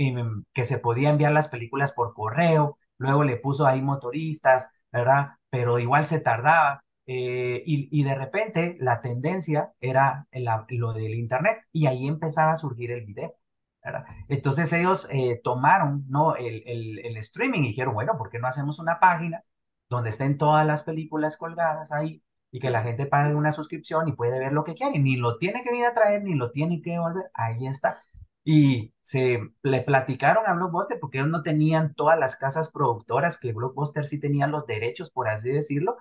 que 0.53 0.65
se 0.65 0.77
podía 0.77 1.09
enviar 1.09 1.31
las 1.31 1.47
películas 1.47 1.93
por 1.93 2.13
correo, 2.13 2.77
luego 2.97 3.23
le 3.23 3.37
puso 3.37 3.65
ahí 3.65 3.81
motoristas, 3.81 4.69
¿verdad? 4.91 5.29
Pero 5.51 5.79
igual 5.79 6.07
se 6.07 6.19
tardaba 6.19 6.83
eh, 7.07 7.63
y, 7.65 8.03
de 8.03 8.15
repente 8.15 8.77
la 8.79 9.01
tendencia 9.01 9.73
era 9.81 10.27
lo 10.69 10.93
del 10.93 11.13
internet 11.15 11.65
y 11.71 11.87
ahí 11.87 12.07
empezaba 12.07 12.53
a 12.53 12.57
surgir 12.57 12.91
el 12.91 13.05
video, 13.05 13.35
¿verdad? 13.83 14.05
Entonces 14.29 14.71
ellos 14.73 15.07
eh, 15.11 15.41
tomaron, 15.43 16.05
¿no? 16.09 16.35
el, 16.35 16.63
el, 16.65 17.17
streaming 17.17 17.61
y 17.63 17.67
dijeron, 17.69 17.93
bueno, 17.93 18.17
¿por 18.17 18.29
qué 18.29 18.39
no 18.39 18.47
hacemos 18.47 18.79
una 18.79 18.99
página 18.99 19.43
donde 19.89 20.11
estén 20.11 20.37
todas 20.37 20.65
las 20.65 20.83
películas 20.83 21.37
colgadas 21.37 21.91
ahí 21.91 22.23
y 22.51 22.59
que 22.59 22.69
la 22.69 22.83
gente 22.83 23.05
pague 23.05 23.35
una 23.35 23.51
suscripción 23.51 24.07
y 24.07 24.13
puede 24.13 24.39
ver 24.39 24.53
lo 24.53 24.63
que 24.63 24.75
quiere? 24.75 24.99
Ni 24.99 25.17
lo 25.17 25.37
tiene 25.37 25.63
que 25.63 25.71
venir 25.71 25.87
a 25.87 25.93
traer, 25.93 26.23
ni 26.23 26.35
lo 26.35 26.51
tiene 26.51 26.81
que 26.81 26.91
devolver, 26.91 27.29
ahí 27.33 27.67
está. 27.67 28.01
Y 28.43 28.93
se 29.01 29.39
le 29.63 29.81
platicaron 29.81 30.45
a 30.47 30.53
Blockbuster 30.53 30.99
porque 30.99 31.19
ellos 31.19 31.29
no 31.29 31.43
tenían 31.43 31.93
todas 31.95 32.17
las 32.19 32.35
casas 32.37 32.71
productoras, 32.71 33.37
que 33.37 33.53
Blockbuster 33.53 34.05
sí 34.05 34.19
tenía 34.19 34.47
los 34.47 34.65
derechos, 34.67 35.11
por 35.11 35.27
así 35.29 35.49
decirlo, 35.49 35.97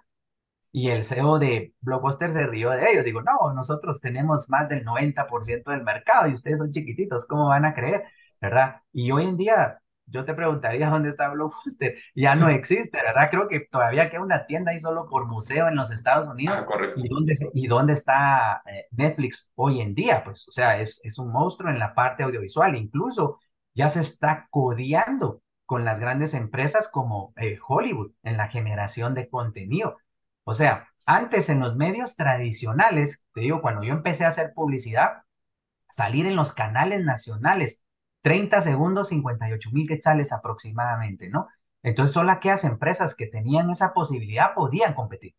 y 0.73 0.91
el 0.91 1.05
CEO 1.05 1.39
de 1.39 1.75
Blockbuster 1.81 2.33
se 2.33 2.47
rió 2.47 2.71
de 2.71 2.91
ellos. 2.93 3.05
Digo, 3.05 3.23
no, 3.23 3.53
nosotros 3.55 4.01
tenemos 4.01 4.49
más 4.49 4.69
del 4.69 4.85
90% 4.85 5.71
del 5.73 5.83
mercado 5.83 6.29
y 6.29 6.35
ustedes 6.35 6.59
son 6.59 6.73
chiquititos, 6.73 7.27
¿cómo 7.27 7.49
van 7.49 7.65
a 7.65 7.75
creer? 7.75 8.05
¿Verdad? 8.41 8.83
Y 8.93 9.11
hoy 9.11 9.25
en 9.25 9.37
día, 9.37 9.80
yo 10.11 10.25
te 10.25 10.35
preguntaría 10.35 10.91
dónde 10.91 11.09
está 11.09 11.29
Blockbuster. 11.29 11.97
Ya 12.15 12.35
no 12.35 12.49
existe, 12.51 12.99
¿verdad? 13.03 13.31
Creo 13.31 13.49
que 13.49 13.61
todavía 13.61 14.11
queda 14.11 14.23
una 14.23 14.47
tienda 14.47 14.73
ahí 14.73 14.81
solo 14.81 15.09
por 15.09 15.27
museo 15.27 15.69
en 15.69 15.77
los 15.77 15.91
Estados 15.91 16.29
ah, 16.29 16.33
Unidos. 16.33 16.63
correcto. 16.63 17.01
¿Y 17.05 17.09
dónde, 17.09 17.35
y 17.55 17.67
dónde 17.67 17.93
está 17.95 18.63
eh, 18.67 18.87
Netflix 18.91 19.51
hoy 19.55 19.81
en 19.81 19.95
día? 19.95 20.23
Pues, 20.25 20.47
o 20.49 20.53
sea, 20.53 20.81
es, 20.81 21.01
es 21.05 21.19
un 21.19 21.33
monstruo 21.33 21.71
en 21.71 21.79
la 21.79 21.95
parte 21.95 22.23
audiovisual. 22.23 22.77
Incluso 22.77 23.39
ya 23.75 23.89
se 23.91 24.01
está 24.01 24.47
codeando 24.51 25.43
con 25.67 25.85
las 25.85 26.01
grandes 26.01 26.35
empresas 26.35 26.89
como 26.89 27.33
eh, 27.37 27.59
Hollywood 27.67 28.13
en 28.23 28.37
la 28.37 28.49
generación 28.49 29.15
de 29.15 29.29
contenido. 29.29 29.99
O 30.45 30.55
sea, 30.55 30.89
antes 31.07 31.49
en 31.49 31.61
los 31.61 31.77
medios 31.77 32.17
tradicionales, 32.17 33.25
te 33.35 33.43
digo, 33.43 33.63
cuando 33.63 33.85
yo 33.85 33.93
empecé 33.93 34.25
a 34.25 34.29
hacer 34.29 34.53
publicidad, 34.55 35.23
salir 35.91 36.27
en 36.27 36.37
los 36.37 36.53
canales 36.53 37.05
nacionales, 37.05 37.83
30 38.23 38.63
segundos, 38.63 39.09
58 39.09 39.71
mil 39.73 39.87
quetzales 39.89 40.33
aproximadamente, 40.33 41.29
¿no? 41.29 41.49
Entonces, 41.83 42.13
solo 42.15 42.31
aquellas 42.33 42.65
empresas 42.65 43.15
que 43.15 43.27
tenían 43.27 43.71
esa 43.71 43.93
posibilidad 43.95 44.55
podían 44.55 44.95
competir 44.95 45.35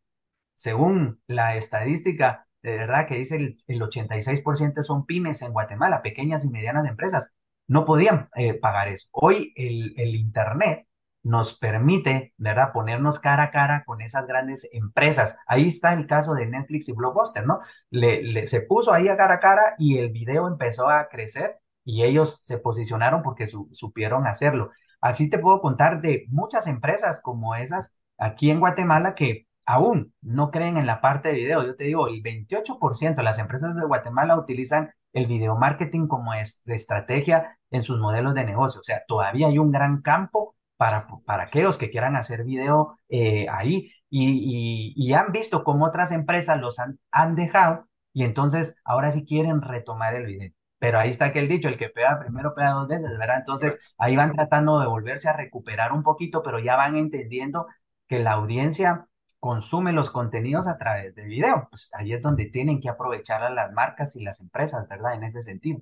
según 0.56 1.22
la 1.28 1.56
estadística, 1.56 2.48
de 2.62 2.78
verdad 2.78 3.08
que 3.08 3.16
dice 3.18 3.36
el, 3.36 3.64
el 3.68 3.82
86% 3.82 4.84
son 4.84 5.06
pymes 5.06 5.42
en 5.42 5.52
Guatemala, 5.54 6.02
pequeñas 6.02 6.46
y 6.46 6.50
medianas 6.50 6.86
empresas, 6.86 7.34
no 7.68 7.86
podían 7.86 8.30
eh, 8.36 8.54
pagar 8.54 8.88
eso. 8.90 9.08
Hoy 9.12 9.54
el, 9.56 9.94
el 9.98 10.16
Internet 10.16 10.88
nos 11.24 11.58
permite, 11.58 12.34
¿verdad?, 12.38 12.72
ponernos 12.74 13.20
cara 13.20 13.44
a 13.44 13.52
cara 13.52 13.84
con 13.86 14.02
esas 14.02 14.26
grandes 14.28 14.68
empresas. 14.74 15.38
Ahí 15.48 15.68
está 15.68 15.94
el 15.94 16.08
caso 16.08 16.34
de 16.34 16.48
Netflix 16.48 16.90
y 16.90 16.94
Blockbuster, 16.94 17.46
¿no? 17.46 17.60
Le, 17.92 18.24
le- 18.24 18.48
se 18.48 18.62
puso 18.62 18.92
ahí 18.94 19.08
a 19.08 19.18
cara 19.18 19.36
a 19.36 19.40
cara 19.40 19.76
y 19.78 19.98
el 20.00 20.10
video 20.12 20.48
empezó 20.48 20.90
a 20.90 21.08
crecer 21.10 21.60
y 21.84 22.04
ellos 22.04 22.40
se 22.44 22.58
posicionaron 22.58 23.24
porque 23.24 23.48
su- 23.48 23.70
supieron 23.74 24.28
hacerlo. 24.28 24.72
Así 25.02 25.30
te 25.30 25.40
puedo 25.40 25.62
contar 25.62 26.02
de 26.02 26.26
muchas 26.30 26.68
empresas 26.68 27.22
como 27.22 27.56
esas 27.56 27.92
aquí 28.18 28.52
en 28.52 28.60
Guatemala 28.60 29.16
que 29.16 29.48
aún 29.66 30.14
no 30.22 30.52
creen 30.52 30.78
en 30.78 30.86
la 30.88 31.02
parte 31.02 31.30
de 31.30 31.36
video. 31.36 31.64
Yo 31.66 31.76
te 31.76 31.86
digo, 31.86 32.08
el 32.08 32.22
28% 32.22 33.22
de 33.22 33.26
las 33.26 33.40
empresas 33.40 33.76
de 33.76 33.86
Guatemala 33.86 34.38
utilizan 34.38 34.92
el 35.14 35.28
video 35.28 35.56
marketing 35.58 36.08
como 36.08 36.34
es- 36.34 36.62
estrategia 36.68 37.58
en 37.72 37.84
sus 37.84 38.00
modelos 38.00 38.34
de 38.36 38.44
negocio. 38.46 38.82
O 38.82 38.84
sea, 38.84 39.04
todavía 39.08 39.48
hay 39.48 39.58
un 39.60 39.72
gran 39.72 40.02
campo 40.02 40.56
para, 40.78 41.08
para 41.26 41.44
aquellos 41.44 41.78
que 41.78 41.90
quieran 41.92 42.16
hacer 42.16 42.44
video 42.44 42.98
eh, 43.10 43.48
ahí 43.50 43.92
y 44.10 45.14
han 45.14 45.32
visto 45.32 45.64
cómo 45.64 45.86
otras 45.86 46.12
empresas 46.12 46.60
los 46.60 46.80
han, 46.80 47.00
han 47.12 47.36
dejado 47.36 47.88
y 48.14 48.24
entonces 48.24 48.76
ahora 48.84 49.12
sí 49.12 49.26
quieren 49.26 49.62
retomar 49.62 50.16
el 50.16 50.26
video. 50.26 50.52
Pero 50.82 50.98
ahí 50.98 51.12
está 51.12 51.26
aquel 51.26 51.48
dicho, 51.48 51.68
el 51.68 51.78
que 51.78 51.90
pega 51.90 52.20
primero 52.20 52.56
pega 52.56 52.72
dos 52.72 52.88
veces, 52.88 53.08
¿verdad? 53.20 53.38
Entonces 53.38 53.80
ahí 54.00 54.16
van 54.16 54.34
tratando 54.34 54.80
de 54.80 54.88
volverse 54.88 55.30
a 55.30 55.38
recuperar 55.38 55.92
un 55.94 56.02
poquito, 56.02 56.42
pero 56.42 56.58
ya 56.58 56.76
van 56.76 56.96
entendiendo 56.96 57.68
que 58.08 58.18
la 58.18 58.32
audiencia 58.32 59.06
consume 59.40 59.94
los 59.94 60.10
contenidos 60.10 60.66
a 60.68 60.80
través 60.80 61.14
de 61.14 61.26
video. 61.26 61.68
Pues 61.70 61.92
ahí 61.94 62.14
es 62.14 62.24
donde 62.24 62.46
tienen 62.48 62.82
que 62.82 62.90
aprovechar 62.90 63.44
a 63.44 63.52
las 63.52 63.72
marcas 63.74 64.16
y 64.16 64.24
las 64.24 64.42
empresas, 64.42 64.88
¿verdad? 64.90 65.14
En 65.14 65.24
ese 65.24 65.44
sentido. 65.44 65.82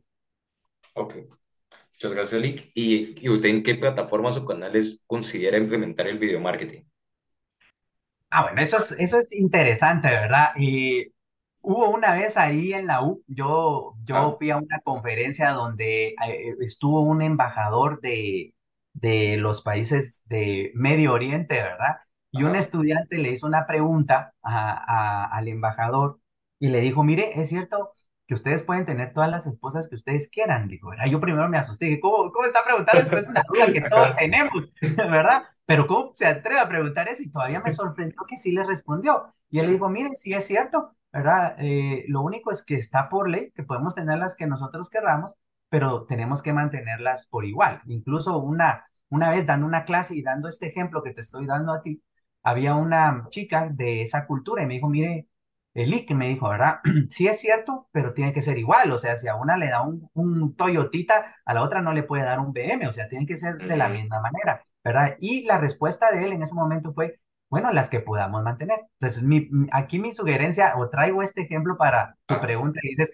Ok. 0.95 1.15
Muchas 1.93 2.13
gracias, 2.13 2.41
Lick. 2.41 2.71
¿Y, 2.73 3.25
¿Y 3.25 3.29
usted 3.29 3.47
en 3.47 3.63
qué 3.63 3.75
plataformas 3.75 4.35
o 4.35 4.45
canales 4.45 5.05
considera 5.07 5.57
implementar 5.57 6.07
el 6.07 6.19
video 6.19 6.41
marketing? 6.41 6.81
Ah, 8.31 8.43
bueno, 8.43 8.61
eso 8.61 8.77
es, 8.79 8.91
eso 8.99 9.17
es 9.17 9.31
interesante, 9.31 10.09
¿verdad? 10.09 10.49
Y 10.57 11.13
hubo 11.61 11.89
una 11.89 12.13
vez 12.13 12.37
ahí 12.37 12.73
en 12.73 12.87
la 12.87 13.03
U, 13.03 13.23
yo, 13.27 13.95
yo 14.05 14.35
Ah, 14.35 14.37
fui 14.37 14.49
a 14.51 14.57
una 14.57 14.79
conferencia 14.81 15.51
donde 15.51 16.09
eh, 16.09 16.55
estuvo 16.61 17.01
un 17.01 17.21
embajador 17.21 18.01
de, 18.01 18.53
de 18.93 19.37
los 19.37 19.61
países 19.61 20.23
de 20.25 20.71
Medio 20.75 21.13
Oriente, 21.13 21.55
¿verdad? 21.55 21.97
Y 22.31 22.43
un 22.43 22.55
estudiante 22.55 23.17
le 23.17 23.31
hizo 23.31 23.47
una 23.47 23.65
pregunta 23.67 24.33
a- 24.43 25.25
a- 25.25 25.37
al 25.37 25.47
embajador 25.47 26.19
y 26.59 26.67
le 26.69 26.81
dijo, 26.81 27.03
mire, 27.03 27.39
¿es 27.39 27.49
cierto 27.49 27.93
que 28.29 28.35
ustedes 28.35 28.61
pueden 28.61 28.85
tener 28.85 29.11
todas 29.11 29.31
las 29.31 29.47
esposas 29.47 29.87
que 29.87 29.95
ustedes 29.95 30.29
quieran? 30.29 30.67
Dijo, 30.67 30.89
¿verdad? 30.91 31.07
Yo 31.07 31.19
primero 31.19 31.49
me 31.49 31.57
asusté, 31.57 31.85
dije, 31.85 31.99
¿cómo, 31.99 32.31
cómo 32.31 32.45
está 32.45 32.63
preguntando 32.63 33.01
esto? 33.01 33.17
Es 33.17 33.27
una 33.27 33.43
duda 33.47 33.73
que 33.73 33.81
todos 33.89 34.15
tenemos, 34.17 34.71
¿verdad? 34.97 35.45
Pero 35.65 35.87
¿cómo 35.87 36.11
se 36.13 36.27
atreve 36.27 36.59
a 36.59 36.69
preguntar 36.69 37.07
eso? 37.09 37.23
Y 37.23 37.31
todavía 37.31 37.59
me 37.59 37.73
sorprendió 37.73 38.19
que 38.27 38.37
sí 38.37 38.51
le 38.51 38.63
respondió. 38.63 39.33
Y 39.49 39.57
él 39.57 39.65
le 39.65 39.73
dijo, 39.73 39.89
mire, 39.89 40.13
sí 40.13 40.31
es 40.31 40.45
cierto, 40.45 40.95
¿verdad? 41.11 41.55
Eh, 41.57 42.05
lo 42.07 42.21
único 42.21 42.51
es 42.51 42.61
que 42.63 42.75
está 42.75 43.09
por 43.09 43.27
ley, 43.27 43.51
que 43.55 43.63
podemos 43.63 43.95
tener 43.95 44.19
las 44.19 44.35
que 44.35 44.45
nosotros 44.45 44.91
querramos, 44.91 45.33
pero 45.67 46.05
tenemos 46.05 46.43
que 46.43 46.53
mantenerlas 46.53 47.25
por 47.25 47.45
igual. 47.45 47.81
Incluso 47.87 48.37
una, 48.37 48.85
una 49.09 49.31
vez 49.31 49.47
dando 49.47 49.65
una 49.65 49.85
clase 49.85 50.15
y 50.15 50.21
dando 50.21 50.49
este 50.49 50.67
ejemplo 50.67 51.01
que 51.01 51.15
te 51.15 51.21
estoy 51.21 51.47
dando 51.47 51.73
a 51.73 51.81
ti, 51.81 52.03
había 52.43 52.75
una 52.75 53.25
chica 53.31 53.69
de 53.71 54.03
esa 54.03 54.27
cultura 54.27 54.61
y 54.61 54.67
me 54.67 54.75
dijo, 54.75 54.87
mire, 54.87 55.28
Eli, 55.73 56.05
que 56.05 56.15
me 56.15 56.29
dijo, 56.29 56.49
¿verdad? 56.49 56.79
Sí 57.09 57.27
es 57.27 57.39
cierto, 57.39 57.87
pero 57.91 58.13
tiene 58.13 58.33
que 58.33 58.41
ser 58.41 58.57
igual. 58.57 58.91
O 58.91 58.97
sea, 58.97 59.15
si 59.15 59.27
a 59.27 59.35
una 59.35 59.57
le 59.57 59.69
da 59.69 59.81
un, 59.81 60.09
un 60.13 60.55
Toyotita, 60.55 61.35
a 61.45 61.53
la 61.53 61.61
otra 61.63 61.81
no 61.81 61.93
le 61.93 62.03
puede 62.03 62.23
dar 62.23 62.39
un 62.39 62.53
BM. 62.53 62.87
O 62.87 62.93
sea, 62.93 63.07
tienen 63.07 63.27
que 63.27 63.37
ser 63.37 63.61
de 63.63 63.77
la 63.77 63.89
misma 63.89 64.19
manera, 64.21 64.63
¿verdad? 64.83 65.15
Y 65.19 65.45
la 65.45 65.57
respuesta 65.59 66.11
de 66.11 66.23
él 66.25 66.33
en 66.33 66.43
ese 66.43 66.55
momento 66.55 66.93
fue, 66.93 67.19
bueno, 67.49 67.71
las 67.71 67.89
que 67.89 67.99
podamos 67.99 68.43
mantener. 68.43 68.79
Entonces, 68.99 69.23
mi, 69.23 69.47
aquí 69.71 69.99
mi 69.99 70.13
sugerencia, 70.13 70.75
o 70.77 70.89
traigo 70.89 71.23
este 71.23 71.41
ejemplo 71.41 71.77
para 71.77 72.15
tu 72.27 72.35
Ajá. 72.35 72.41
pregunta, 72.41 72.79
y 72.83 72.89
dices, 72.89 73.11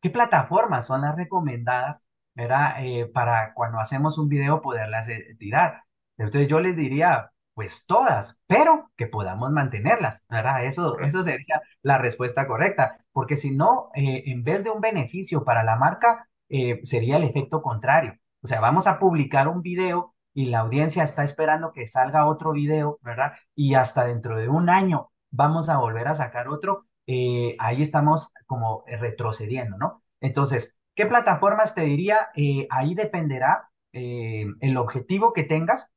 ¿qué 0.00 0.10
plataformas 0.10 0.86
son 0.86 1.02
las 1.02 1.16
recomendadas, 1.16 2.04
¿verdad? 2.34 2.76
Eh, 2.84 3.06
para 3.12 3.52
cuando 3.54 3.78
hacemos 3.80 4.18
un 4.18 4.28
video 4.28 4.60
poderlas 4.62 5.08
eh, 5.08 5.36
tirar. 5.38 5.82
Entonces, 6.16 6.48
yo 6.48 6.60
les 6.60 6.76
diría, 6.76 7.30
pues 7.58 7.86
todas, 7.86 8.38
pero 8.46 8.92
que 8.96 9.08
podamos 9.08 9.50
mantenerlas, 9.50 10.24
¿verdad? 10.30 10.64
Eso, 10.64 10.96
eso 11.00 11.24
sería 11.24 11.60
la 11.82 11.98
respuesta 11.98 12.46
correcta, 12.46 13.04
porque 13.10 13.36
si 13.36 13.50
no, 13.50 13.90
eh, 13.96 14.22
en 14.26 14.44
vez 14.44 14.62
de 14.62 14.70
un 14.70 14.80
beneficio 14.80 15.42
para 15.42 15.64
la 15.64 15.74
marca, 15.74 16.28
eh, 16.48 16.80
sería 16.84 17.16
el 17.16 17.24
efecto 17.24 17.60
contrario. 17.60 18.14
O 18.42 18.46
sea, 18.46 18.60
vamos 18.60 18.86
a 18.86 19.00
publicar 19.00 19.48
un 19.48 19.60
video 19.62 20.14
y 20.32 20.46
la 20.46 20.60
audiencia 20.60 21.02
está 21.02 21.24
esperando 21.24 21.72
que 21.72 21.88
salga 21.88 22.28
otro 22.28 22.52
video, 22.52 23.00
¿verdad? 23.02 23.32
Y 23.56 23.74
hasta 23.74 24.06
dentro 24.06 24.36
de 24.36 24.48
un 24.48 24.70
año 24.70 25.10
vamos 25.32 25.68
a 25.68 25.78
volver 25.78 26.06
a 26.06 26.14
sacar 26.14 26.46
otro, 26.46 26.86
eh, 27.08 27.56
ahí 27.58 27.82
estamos 27.82 28.32
como 28.46 28.84
retrocediendo, 28.86 29.76
¿no? 29.78 30.04
Entonces, 30.20 30.78
¿qué 30.94 31.06
plataformas 31.06 31.74
te 31.74 31.80
diría? 31.80 32.28
Ahí 32.70 32.94
dependerá 32.94 33.68
el 33.92 34.76
objetivo 34.76 35.32
que 35.32 35.42
tengas 35.42 35.90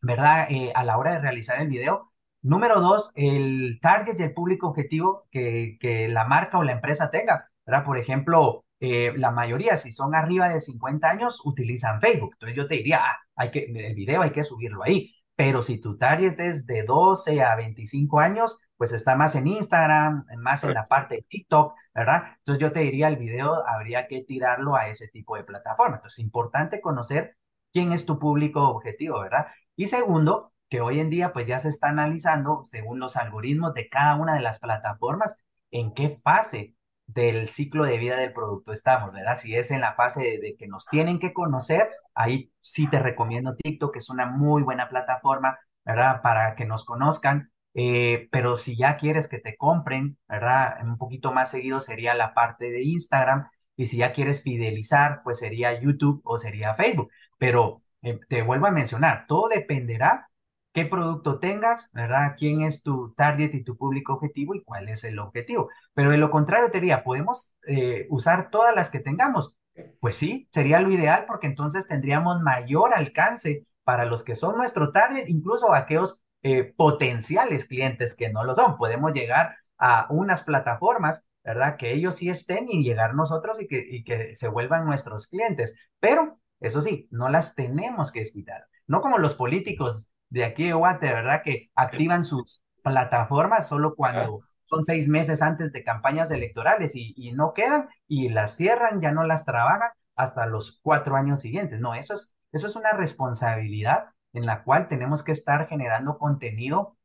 ¿verdad? 0.00 0.46
Eh, 0.50 0.72
a 0.74 0.84
la 0.84 0.98
hora 0.98 1.12
de 1.12 1.20
realizar 1.20 1.60
el 1.60 1.68
video. 1.68 2.12
Número 2.42 2.80
dos, 2.80 3.10
el 3.14 3.78
target 3.82 4.16
del 4.16 4.32
público 4.34 4.68
objetivo 4.68 5.26
que, 5.30 5.76
que 5.80 6.08
la 6.08 6.24
marca 6.24 6.58
o 6.58 6.64
la 6.64 6.72
empresa 6.72 7.10
tenga, 7.10 7.50
¿verdad? 7.66 7.84
Por 7.84 7.98
ejemplo, 7.98 8.64
eh, 8.80 9.12
la 9.16 9.30
mayoría, 9.32 9.76
si 9.76 9.90
son 9.92 10.14
arriba 10.14 10.48
de 10.48 10.60
50 10.60 11.08
años, 11.08 11.40
utilizan 11.44 12.00
Facebook. 12.00 12.30
Entonces 12.34 12.56
yo 12.56 12.66
te 12.68 12.76
diría, 12.76 13.00
ah, 13.04 13.18
hay 13.36 13.50
que, 13.50 13.64
el 13.64 13.94
video 13.94 14.22
hay 14.22 14.30
que 14.30 14.44
subirlo 14.44 14.82
ahí. 14.84 15.14
Pero 15.34 15.62
si 15.62 15.78
tu 15.80 15.96
target 15.98 16.38
es 16.40 16.66
de 16.66 16.82
12 16.84 17.42
a 17.42 17.54
25 17.56 18.20
años, 18.20 18.58
pues 18.76 18.92
está 18.92 19.16
más 19.16 19.34
en 19.34 19.46
Instagram, 19.46 20.24
más 20.38 20.64
en 20.64 20.74
la 20.74 20.86
parte 20.88 21.16
de 21.16 21.22
TikTok, 21.28 21.74
¿verdad? 21.94 22.24
Entonces 22.38 22.60
yo 22.60 22.72
te 22.72 22.80
diría, 22.80 23.08
el 23.08 23.16
video 23.16 23.66
habría 23.66 24.06
que 24.08 24.22
tirarlo 24.22 24.76
a 24.76 24.88
ese 24.88 25.08
tipo 25.08 25.36
de 25.36 25.44
plataforma. 25.44 25.96
Entonces, 25.96 26.18
es 26.18 26.24
importante 26.24 26.80
conocer 26.80 27.36
quién 27.72 27.92
es 27.92 28.06
tu 28.06 28.18
público 28.18 28.68
objetivo, 28.68 29.20
¿verdad? 29.20 29.48
Y 29.78 29.86
segundo, 29.86 30.52
que 30.68 30.80
hoy 30.80 30.98
en 30.98 31.08
día 31.08 31.32
pues 31.32 31.46
ya 31.46 31.60
se 31.60 31.68
está 31.68 31.88
analizando, 31.90 32.64
según 32.66 32.98
los 32.98 33.16
algoritmos 33.16 33.74
de 33.74 33.88
cada 33.88 34.16
una 34.16 34.34
de 34.34 34.40
las 34.40 34.58
plataformas, 34.58 35.36
en 35.70 35.94
qué 35.94 36.18
fase 36.24 36.74
del 37.06 37.48
ciclo 37.48 37.84
de 37.84 37.96
vida 37.96 38.16
del 38.16 38.32
producto 38.32 38.72
estamos, 38.72 39.12
¿verdad? 39.12 39.38
Si 39.38 39.54
es 39.54 39.70
en 39.70 39.80
la 39.80 39.94
fase 39.94 40.40
de, 40.42 40.56
que 40.58 40.66
nos 40.66 40.84
tienen 40.86 41.20
que 41.20 41.32
conocer, 41.32 41.88
ahí 42.12 42.52
sí 42.60 42.88
te 42.90 42.98
recomiendo 42.98 43.54
TikTok, 43.54 43.92
que 43.92 44.00
es 44.00 44.10
una 44.10 44.26
muy 44.26 44.62
buena 44.64 44.88
plataforma, 44.88 45.56
¿verdad? 45.84 46.22
Para 46.22 46.56
que 46.56 46.64
nos 46.66 46.84
conozcan. 46.84 47.52
Eh, 47.74 48.28
pero 48.32 48.56
si 48.56 48.76
ya 48.76 48.96
quieres 48.96 49.28
que 49.28 49.38
te 49.38 49.56
compren, 49.56 50.18
¿verdad? 50.28 50.78
Un 50.82 50.98
poquito 50.98 51.32
más 51.32 51.52
seguido 51.52 51.80
sería 51.80 52.14
la 52.14 52.34
parte 52.34 52.68
de 52.70 52.82
Instagram. 52.82 53.48
Y 53.76 53.86
si 53.86 53.98
ya 53.98 54.12
quieres 54.12 54.42
fidelizar, 54.42 55.20
pues 55.22 55.38
sería 55.38 55.80
YouTube 55.80 56.20
o 56.24 56.36
sería 56.36 56.74
Facebook. 56.74 57.10
Pero 57.38 57.82
eh, 58.02 58.18
te 58.28 58.42
vuelvo 58.42 58.66
a 58.66 58.70
mencionar, 58.70 59.26
todo 59.26 59.48
dependerá 59.48 60.28
qué 60.72 60.84
producto 60.86 61.38
tengas, 61.40 61.90
¿verdad? 61.92 62.34
¿Quién 62.38 62.62
es 62.62 62.82
tu 62.82 63.12
target 63.14 63.54
y 63.54 63.64
tu 63.64 63.76
público 63.76 64.14
objetivo 64.14 64.54
y 64.54 64.62
cuál 64.62 64.88
es 64.88 65.04
el 65.04 65.18
objetivo? 65.18 65.68
Pero 65.94 66.10
de 66.10 66.18
lo 66.18 66.30
contrario, 66.30 66.70
te 66.70 66.78
diría, 66.78 67.02
¿podemos 67.04 67.52
eh, 67.66 68.06
usar 68.10 68.50
todas 68.50 68.74
las 68.74 68.90
que 68.90 69.00
tengamos? 69.00 69.56
Pues 70.00 70.16
sí, 70.16 70.48
sería 70.52 70.80
lo 70.80 70.90
ideal 70.90 71.24
porque 71.26 71.46
entonces 71.46 71.86
tendríamos 71.86 72.40
mayor 72.42 72.94
alcance 72.94 73.66
para 73.84 74.04
los 74.04 74.24
que 74.24 74.36
son 74.36 74.56
nuestro 74.56 74.92
target, 74.92 75.28
incluso 75.28 75.72
aquellos 75.72 76.20
eh, 76.42 76.64
potenciales 76.76 77.64
clientes 77.64 78.14
que 78.14 78.30
no 78.30 78.44
lo 78.44 78.54
son. 78.54 78.76
Podemos 78.76 79.12
llegar 79.12 79.56
a 79.78 80.06
unas 80.10 80.42
plataformas, 80.42 81.24
¿verdad? 81.44 81.76
Que 81.76 81.92
ellos 81.92 82.16
sí 82.16 82.28
estén 82.30 82.68
y 82.68 82.82
llegar 82.82 83.14
nosotros 83.14 83.60
y 83.60 83.66
que, 83.68 83.84
y 83.88 84.04
que 84.04 84.34
se 84.36 84.48
vuelvan 84.48 84.84
nuestros 84.86 85.28
clientes. 85.28 85.74
Pero 86.00 86.38
eso 86.60 86.82
sí, 86.82 87.08
no 87.10 87.28
las 87.28 87.54
tenemos 87.54 88.12
que 88.12 88.20
desquitar. 88.20 88.66
No 88.86 89.00
como 89.00 89.18
los 89.18 89.34
políticos 89.34 90.10
de 90.30 90.44
aquí 90.44 90.66
de 90.66 90.72
Guate, 90.72 91.06
¿verdad? 91.06 91.42
Que 91.44 91.70
activan 91.74 92.24
sus 92.24 92.62
plataformas 92.82 93.68
solo 93.68 93.94
cuando 93.94 94.40
son 94.66 94.84
seis 94.84 95.08
meses 95.08 95.42
antes 95.42 95.72
de 95.72 95.84
campañas 95.84 96.30
electorales 96.30 96.94
y, 96.94 97.14
y 97.16 97.32
no 97.32 97.54
quedan 97.54 97.88
y 98.06 98.28
las 98.28 98.56
cierran, 98.56 99.00
ya 99.00 99.12
no 99.12 99.24
las 99.24 99.44
trabajan 99.44 99.90
hasta 100.16 100.46
los 100.46 100.78
cuatro 100.82 101.16
años 101.16 101.40
siguientes. 101.40 101.80
No, 101.80 101.94
eso 101.94 102.14
es, 102.14 102.32
eso 102.52 102.66
es 102.66 102.76
una 102.76 102.92
responsabilidad 102.92 104.06
en 104.32 104.46
la 104.46 104.62
cual 104.64 104.88
tenemos 104.88 105.22
que 105.22 105.32
estar 105.32 105.68
generando 105.68 106.18
contenido 106.18 106.96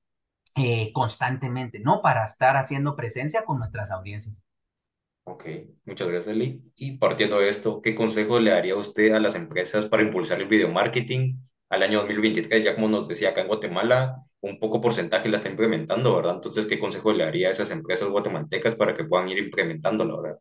eh, 0.55 0.91
constantemente, 0.93 1.79
¿no? 1.79 2.01
Para 2.01 2.25
estar 2.25 2.57
haciendo 2.57 2.95
presencia 2.95 3.45
con 3.45 3.59
nuestras 3.59 3.91
audiencias. 3.91 4.43
Ok, 5.25 5.45
muchas 5.85 6.07
gracias, 6.09 6.35
Lee. 6.35 6.61
Y 6.75 6.97
partiendo 6.97 7.39
de 7.39 7.49
esto, 7.49 7.81
¿qué 7.81 7.95
consejo 7.95 8.39
le 8.39 8.51
daría 8.51 8.75
usted 8.75 9.13
a 9.13 9.19
las 9.19 9.35
empresas 9.35 9.85
para 9.85 10.03
impulsar 10.03 10.41
el 10.41 10.47
video 10.47 10.69
marketing 10.69 11.37
al 11.69 11.83
año 11.83 11.99
2023? 11.99 12.63
Ya 12.63 12.75
como 12.75 12.89
nos 12.89 13.07
decía 13.07 13.29
acá 13.29 13.41
en 13.41 13.47
Guatemala, 13.47 14.17
un 14.41 14.59
poco 14.59 14.81
porcentaje 14.81 15.29
la 15.29 15.37
está 15.37 15.49
implementando, 15.49 16.15
¿verdad? 16.15 16.35
Entonces, 16.35 16.65
¿qué 16.65 16.77
consejo 16.77 17.13
le 17.13 17.23
daría 17.23 17.47
a 17.47 17.51
esas 17.51 17.71
empresas 17.71 18.09
guatemaltecas 18.09 18.75
para 18.75 18.95
que 18.97 19.05
puedan 19.05 19.29
ir 19.29 19.37
implementándolo, 19.37 20.21
¿verdad? 20.21 20.39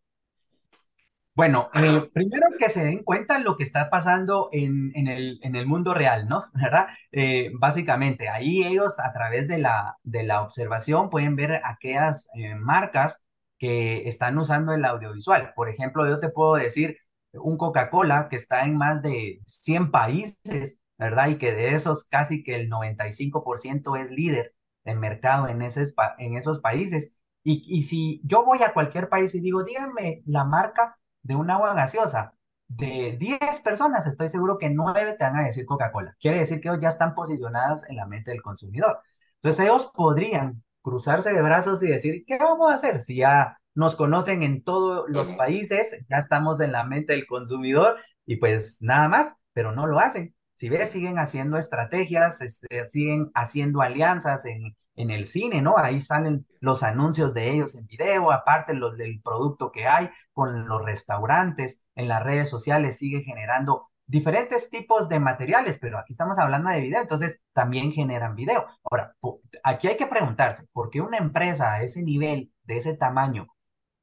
Bueno, 1.34 1.70
eh, 1.74 2.10
primero 2.12 2.48
que 2.58 2.68
se 2.68 2.84
den 2.84 3.04
cuenta 3.04 3.38
lo 3.38 3.56
que 3.56 3.62
está 3.62 3.88
pasando 3.88 4.50
en, 4.52 4.90
en 4.94 5.08
el, 5.08 5.38
en 5.42 5.56
el 5.56 5.64
mundo 5.64 5.94
real, 5.94 6.28
¿no? 6.28 6.44
¿Verdad? 6.54 6.88
Eh, 7.12 7.50
básicamente, 7.58 8.28
ahí 8.28 8.64
ellos 8.64 8.98
a 8.98 9.12
través 9.12 9.46
de 9.48 9.58
la, 9.58 9.96
de 10.02 10.24
la 10.24 10.42
observación 10.42 11.08
pueden 11.08 11.36
ver 11.36 11.60
aquellas 11.64 12.28
eh, 12.34 12.56
marcas 12.56 13.18
que 13.62 14.08
están 14.08 14.36
usando 14.38 14.72
el 14.74 14.84
audiovisual. 14.84 15.52
Por 15.54 15.68
ejemplo, 15.68 16.04
yo 16.08 16.18
te 16.18 16.30
puedo 16.30 16.56
decir 16.56 16.98
un 17.32 17.56
Coca-Cola 17.56 18.26
que 18.28 18.34
está 18.34 18.64
en 18.64 18.76
más 18.76 19.02
de 19.02 19.40
100 19.46 19.92
países, 19.92 20.80
¿verdad? 20.98 21.28
Y 21.28 21.38
que 21.38 21.52
de 21.52 21.76
esos 21.76 22.08
casi 22.08 22.42
que 22.42 22.56
el 22.56 22.68
95% 22.68 23.96
es 23.96 24.10
líder 24.10 24.52
de 24.84 24.96
mercado 24.96 25.46
en, 25.46 25.62
esos 25.62 26.60
países. 26.60 27.14
Y, 27.44 27.84
si 27.84 28.20
yo 28.24 28.44
voy 28.44 28.64
a 28.64 28.72
cualquier 28.72 29.08
país 29.08 29.32
y 29.36 29.40
digo, 29.40 29.62
díganme 29.62 30.22
la 30.26 30.44
marca 30.44 30.98
de 31.22 31.36
un 31.36 31.48
agua 31.48 31.72
gaseosa, 31.74 32.34
de 32.66 33.16
10 33.16 33.60
personas, 33.62 34.08
estoy 34.08 34.28
seguro 34.28 34.58
que 34.58 34.70
9 34.70 35.14
te 35.16 35.24
van 35.24 35.36
a 35.36 35.44
decir 35.44 35.66
Coca-Cola. 35.66 36.16
Quiere 36.20 36.40
decir 36.40 36.60
que 36.60 36.68
ellos 36.68 36.80
ya 36.80 36.88
están 36.88 37.14
posicionados 37.14 37.88
en 37.88 37.94
la 37.94 38.06
mente 38.06 38.32
del 38.32 38.42
consumidor. 38.42 38.98
Entonces 39.36 39.64
ellos 39.64 39.92
podrían 39.94 40.64
cruzarse 40.82 41.32
de 41.32 41.42
brazos 41.42 41.82
y 41.82 41.88
decir, 41.88 42.24
¿qué 42.26 42.38
vamos 42.38 42.70
a 42.70 42.74
hacer? 42.74 43.02
Si 43.02 43.16
ya 43.16 43.58
nos 43.74 43.96
conocen 43.96 44.42
en 44.42 44.62
todos 44.62 45.08
los 45.08 45.32
países, 45.32 46.04
ya 46.10 46.18
estamos 46.18 46.60
en 46.60 46.72
la 46.72 46.84
mente 46.84 47.12
del 47.14 47.26
consumidor 47.26 47.96
y 48.26 48.36
pues 48.36 48.78
nada 48.82 49.08
más, 49.08 49.36
pero 49.52 49.72
no 49.72 49.86
lo 49.86 49.98
hacen. 49.98 50.34
Si 50.54 50.68
ves, 50.68 50.90
siguen 50.90 51.18
haciendo 51.18 51.58
estrategias, 51.58 52.40
este, 52.40 52.86
siguen 52.86 53.30
haciendo 53.34 53.80
alianzas 53.82 54.44
en, 54.44 54.76
en 54.96 55.10
el 55.10 55.26
cine, 55.26 55.62
¿no? 55.62 55.76
Ahí 55.78 55.98
salen 56.00 56.46
los 56.60 56.82
anuncios 56.82 57.34
de 57.34 57.50
ellos 57.50 57.74
en 57.74 57.86
video, 57.86 58.30
aparte 58.30 58.74
los 58.74 58.96
del 58.96 59.20
producto 59.22 59.72
que 59.72 59.86
hay, 59.86 60.10
con 60.32 60.68
los 60.68 60.84
restaurantes, 60.84 61.80
en 61.94 62.08
las 62.08 62.22
redes 62.22 62.48
sociales 62.48 62.98
sigue 62.98 63.22
generando 63.22 63.90
diferentes 64.06 64.70
tipos 64.70 65.08
de 65.08 65.20
materiales, 65.20 65.78
pero 65.80 65.98
aquí 65.98 66.12
estamos 66.12 66.38
hablando 66.38 66.70
de 66.70 66.80
video, 66.80 67.02
entonces 67.02 67.40
también 67.52 67.92
generan 67.92 68.34
video. 68.34 68.66
Ahora, 68.84 69.14
aquí 69.62 69.88
hay 69.88 69.96
que 69.96 70.06
preguntarse, 70.06 70.66
¿por 70.72 70.90
qué 70.90 71.00
una 71.00 71.18
empresa 71.18 71.74
a 71.74 71.82
ese 71.82 72.02
nivel, 72.02 72.52
de 72.64 72.78
ese 72.78 72.94
tamaño, 72.94 73.48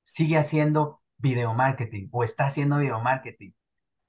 sigue 0.05 0.38
haciendo 0.38 1.01
video 1.17 1.53
marketing 1.53 2.09
o 2.12 2.23
está 2.23 2.45
haciendo 2.45 2.77
video 2.77 2.99
marketing? 3.01 3.51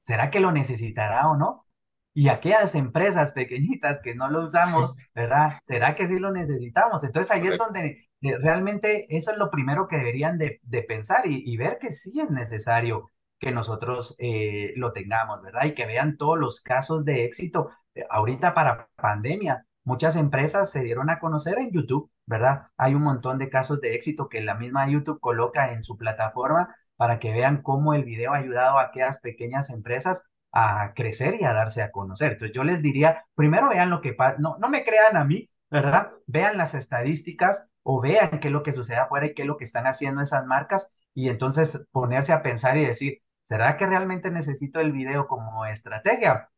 ¿Será 0.03 0.31
que 0.31 0.40
lo 0.40 0.53
necesitará 0.53 1.29
o 1.29 1.37
no? 1.37 1.66
Y 2.12 2.29
aquellas 2.29 2.74
empresas 2.74 3.33
pequeñitas 3.33 4.00
que 4.00 4.14
no 4.14 4.29
lo 4.29 4.44
usamos, 4.44 4.96
¿verdad? 5.14 5.61
¿Será 5.66 5.94
que 5.94 6.09
sí 6.09 6.18
lo 6.18 6.33
necesitamos? 6.33 7.05
Entonces 7.05 7.31
ahí 7.31 7.46
es 7.46 7.59
donde 7.59 8.11
eh, 8.22 8.37
realmente 8.38 9.07
eso 9.16 9.31
es 9.31 9.38
lo 9.38 9.50
primero 9.50 9.88
que 9.88 9.96
deberían 9.96 10.37
de, 10.38 10.61
pensar 10.88 11.26
y, 11.26 11.57
ver 11.57 11.79
que 11.79 11.92
sí 11.92 12.20
es 12.20 12.31
necesario 12.31 13.11
que 13.40 13.50
nosotros 13.53 14.14
eh, 14.18 14.72
lo 14.76 14.92
tengamos, 14.92 15.42
¿verdad? 15.42 15.64
Y 15.64 15.74
que 15.74 15.87
vean 15.87 16.16
todos 16.16 16.38
los 16.38 16.61
casos 16.61 17.05
de 17.05 17.24
éxito. 17.24 17.70
Eh, 17.94 18.05
ahorita 18.11 18.55
para 18.55 18.88
pandemia, 18.96 19.66
muchas 19.85 20.16
empresas 20.16 20.70
se 20.70 20.83
dieron 20.83 21.11
a 21.11 21.18
conocer 21.18 21.59
en 21.59 21.72
YouTube, 21.72 22.11
¿verdad? 22.26 22.68
Hay 22.76 22.94
un 22.94 23.03
montón 23.03 23.38
de 23.38 23.50
casos 23.50 23.81
de 23.81 23.94
éxito 23.94 24.29
que 24.29 24.42
la 24.42 24.55
misma 24.55 24.88
YouTube 24.88 25.20
coloca 25.20 25.72
en 25.72 25.83
su 25.83 25.96
plataforma 25.96 26.76
para 26.96 27.18
que 27.18 27.33
vean 27.33 27.62
cómo 27.62 27.94
el 27.94 28.05
video 28.05 28.35
ha 28.35 28.37
ayudado 28.37 28.79
a 28.79 28.85
aquellas 28.85 29.20
pequeñas 29.20 29.70
empresas 29.70 30.22
a 30.53 30.92
crecer 30.94 31.37
y 31.40 31.44
a 31.44 31.55
darse 31.55 31.83
a 31.83 31.90
conocer. 31.90 32.33
Entonces 32.33 32.55
yo 32.55 32.64
les 32.64 32.83
diría, 32.83 33.24
primero 33.35 33.70
vean 33.70 33.90
lo 33.90 34.00
que 34.03 34.12
pasa, 34.12 34.37
no, 34.38 34.59
no 34.59 34.68
me 34.68 34.85
crean 34.85 35.16
a 35.16 35.24
mí, 35.24 35.48
¿verdad? 35.70 36.11
Vean 36.26 36.59
las 36.59 36.74
estadísticas 36.74 37.66
o 37.83 38.00
vean 38.00 38.40
qué 38.40 38.48
es 38.48 38.53
lo 38.53 38.62
que 38.62 38.72
sucede 38.72 38.98
afuera 38.98 39.26
y 39.26 39.35
qué 39.35 39.42
es 39.42 39.48
lo 39.48 39.57
que 39.57 39.64
están 39.64 39.87
haciendo 39.87 40.20
esas 40.22 40.44
marcas 40.46 40.92
y 41.14 41.29
entonces 41.29 41.87
ponerse 41.90 42.33
a 42.33 42.42
pensar 42.42 42.76
y 42.76 42.85
decir, 42.85 43.22
¿será 43.50 43.76
que 43.76 43.84
realmente 43.84 44.30
necesito 44.30 44.78
el 44.78 44.92
video 44.92 45.26
como 45.26 45.66
estrategia? 45.66 46.48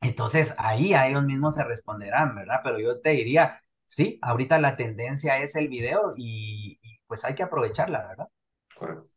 Entonces 0.00 0.52
ahí 0.58 0.92
a 0.92 1.08
ellos 1.08 1.22
mismos 1.24 1.54
se 1.54 1.62
responderán, 1.64 2.34
¿verdad? 2.34 2.60
Pero 2.64 2.80
yo 2.80 3.00
te 3.00 3.10
diría, 3.10 3.62
sí, 3.86 4.18
ahorita 4.20 4.58
la 4.58 4.76
tendencia 4.76 5.38
es 5.38 5.54
el 5.54 5.68
video 5.68 6.14
y, 6.16 6.80
y 6.82 6.98
pues 7.06 7.24
hay 7.24 7.36
que 7.36 7.44
aprovecharla, 7.44 8.08
¿verdad? 8.08 8.28
Correcto. 8.76 9.08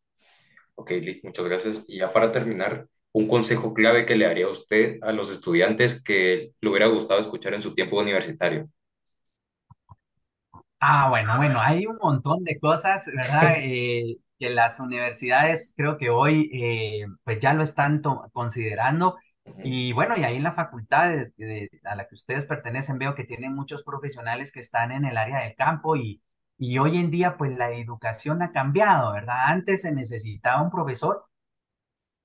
Ok, 0.75 0.91
Liz, 0.91 1.23
muchas 1.23 1.47
gracias. 1.47 1.85
Y 1.87 1.97
ya 1.97 2.13
para 2.13 2.31
terminar, 2.31 2.87
un 3.13 3.27
consejo 3.27 3.73
clave 3.73 4.05
que 4.05 4.15
le 4.15 4.27
daría 4.27 4.45
a 4.45 4.51
usted 4.51 4.99
a 5.01 5.11
los 5.11 5.31
estudiantes 5.31 6.03
que 6.03 6.51
le 6.61 6.69
hubiera 6.69 6.85
gustado 6.85 7.19
escuchar 7.19 7.55
en 7.55 7.63
su 7.63 7.73
tiempo 7.73 7.99
universitario? 7.99 8.69
Ah, 10.79 11.09
bueno, 11.09 11.35
bueno, 11.37 11.59
hay 11.59 11.87
un 11.87 11.97
montón 11.97 12.43
de 12.43 12.59
cosas, 12.59 13.07
¿verdad? 13.07 13.55
Eh, 13.57 14.17
que 14.39 14.49
las 14.49 14.79
universidades 14.79 15.73
creo 15.75 15.97
que 15.97 16.09
hoy 16.09 16.49
eh, 16.53 17.05
pues 17.23 17.39
ya 17.39 17.53
lo 17.53 17.63
están 17.63 18.01
considerando. 18.33 19.17
Y 19.63 19.93
bueno, 19.93 20.15
y 20.17 20.23
ahí 20.23 20.35
en 20.37 20.43
la 20.43 20.53
facultad 20.53 21.13
a 21.83 21.95
la 21.95 22.07
que 22.07 22.15
ustedes 22.15 22.45
pertenecen 22.45 22.99
veo 22.99 23.15
que 23.15 23.23
tienen 23.23 23.55
muchos 23.55 23.83
profesionales 23.83 24.51
que 24.51 24.59
están 24.59 24.91
en 24.91 25.05
el 25.05 25.17
área 25.17 25.39
del 25.41 25.55
campo 25.55 25.95
y, 25.95 26.21
y 26.57 26.77
hoy 26.79 26.97
en 26.97 27.11
día 27.11 27.37
pues 27.37 27.57
la 27.57 27.71
educación 27.71 28.41
ha 28.41 28.51
cambiado, 28.51 29.13
¿verdad? 29.13 29.45
Antes 29.47 29.81
se 29.83 29.91
necesitaba 29.93 30.61
un 30.61 30.71
profesor 30.71 31.25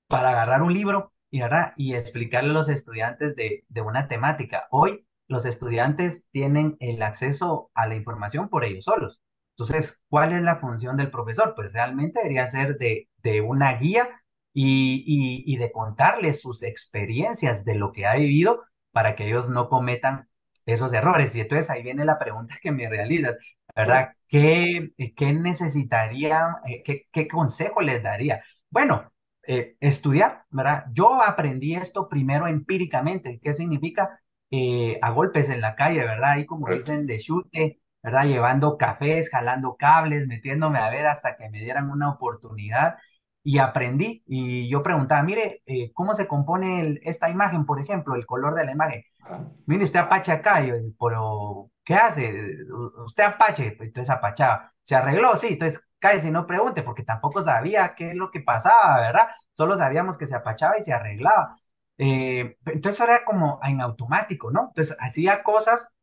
para 0.07 0.29
agarrar 0.31 0.61
un 0.61 0.73
libro 0.73 1.13
y, 1.31 1.41
y 1.77 1.95
explicarle 1.95 2.51
a 2.51 2.53
los 2.53 2.69
estudiantes 2.69 3.35
de, 3.35 3.65
de 3.67 3.81
una 3.81 4.07
temática. 4.07 4.67
Hoy 4.71 5.05
los 5.27 5.45
estudiantes 5.45 6.27
tienen 6.31 6.77
el 6.79 7.01
acceso 7.01 7.71
a 7.73 7.87
la 7.87 7.95
información 7.95 8.49
por 8.49 8.63
ellos 8.65 8.85
solos. 8.85 9.21
Entonces, 9.57 10.01
¿cuál 10.09 10.33
es 10.33 10.41
la 10.41 10.57
función 10.57 10.97
del 10.97 11.11
profesor? 11.11 11.53
Pues 11.55 11.71
realmente 11.73 12.19
debería 12.19 12.47
ser 12.47 12.77
de, 12.77 13.09
de 13.17 13.41
una 13.41 13.73
guía 13.77 14.09
y, 14.53 15.03
y, 15.45 15.53
y, 15.53 15.57
de 15.57 15.71
contarles 15.71 16.41
sus 16.41 16.63
experiencias 16.63 17.65
de 17.65 17.75
lo 17.75 17.91
que 17.91 18.05
ha 18.05 18.15
vivido 18.15 18.63
para 18.91 19.15
que 19.15 19.27
ellos 19.27 19.49
no 19.49 19.69
cometan 19.69 20.27
esos 20.65 20.93
errores. 20.93 21.35
Y 21.35 21.41
entonces 21.41 21.69
ahí 21.69 21.83
viene 21.83 22.05
la 22.05 22.19
pregunta 22.19 22.55
que 22.61 22.71
me 22.71 22.89
realizas, 22.89 23.35
¿verdad? 23.75 24.13
¿Qué, 24.27 24.93
qué 25.15 25.33
necesitaría, 25.33 26.47
eh, 26.67 26.81
qué, 26.83 27.07
qué 27.11 27.27
consejo 27.27 27.81
les 27.81 28.01
daría? 28.03 28.43
Bueno, 28.69 29.11
eh, 29.47 29.75
estudiar, 29.79 30.45
¿verdad? 30.49 30.85
Yo 30.93 31.21
aprendí 31.21 31.75
esto 31.75 32.07
primero 32.09 32.47
empíricamente. 32.47 33.39
¿Qué 33.41 33.53
significa? 33.53 34.19
Eh, 34.55 34.99
a 35.01 35.09
golpes 35.09 35.49
en 35.49 35.61
la 35.61 35.75
calle, 35.75 35.99
¿verdad? 35.99 36.31
Ahí 36.33 36.45
como 36.45 36.69
dicen 36.69 37.07
de 37.07 37.17
chute, 37.19 37.79
¿verdad? 38.03 38.25
Llevando 38.25 38.77
cafés, 38.77 39.29
jalando 39.29 39.75
cables, 39.77 40.27
metiéndome 40.27 40.79
a 40.79 40.89
ver 40.89 41.07
hasta 41.07 41.35
que 41.37 41.49
me 41.49 41.59
dieran 41.59 41.89
una 41.89 42.11
oportunidad 42.11 42.97
y 43.43 43.57
aprendí. 43.59 44.23
Y 44.27 44.69
yo 44.69 44.83
preguntaba, 44.83 45.23
mire, 45.23 45.61
eh, 45.65 45.91
¿cómo 45.93 46.13
se 46.15 46.27
compone 46.27 46.99
esta 47.03 47.29
imagen, 47.29 47.65
por 47.65 47.79
ejemplo, 47.81 48.15
el 48.15 48.25
color 48.25 48.55
de 48.55 48.65
la 48.65 48.71
imagen? 48.71 49.03
Mire, 49.65 49.85
usted 49.85 49.99
apache 49.99 50.31
acá, 50.31 50.61
yo, 50.63 50.75
pero 50.99 51.69
¿qué 51.83 51.95
hace? 51.95 52.33
Usted 53.05 53.23
apache, 53.23 53.77
entonces 53.79 54.09
apachaba. 54.09 54.73
¿Se 54.83 54.95
arregló? 54.95 55.35
Sí, 55.37 55.47
entonces 55.53 55.81
cállese 55.99 56.27
y 56.27 56.31
no 56.31 56.45
pregunte, 56.45 56.83
porque 56.83 57.03
tampoco 57.03 57.41
sabía 57.43 57.95
qué 57.95 58.09
es 58.11 58.15
lo 58.15 58.31
que 58.31 58.41
pasaba, 58.41 58.99
¿verdad? 58.99 59.29
Solo 59.53 59.77
sabíamos 59.77 60.17
que 60.17 60.27
se 60.27 60.35
apachaba 60.35 60.77
y 60.77 60.83
se 60.83 60.93
arreglaba. 60.93 61.55
Eh, 61.97 62.57
entonces 62.65 62.99
era 63.01 63.23
como 63.23 63.59
en 63.63 63.81
automático, 63.81 64.51
¿no? 64.51 64.67
Entonces 64.69 64.97
hacía 64.99 65.43
cosas 65.43 65.93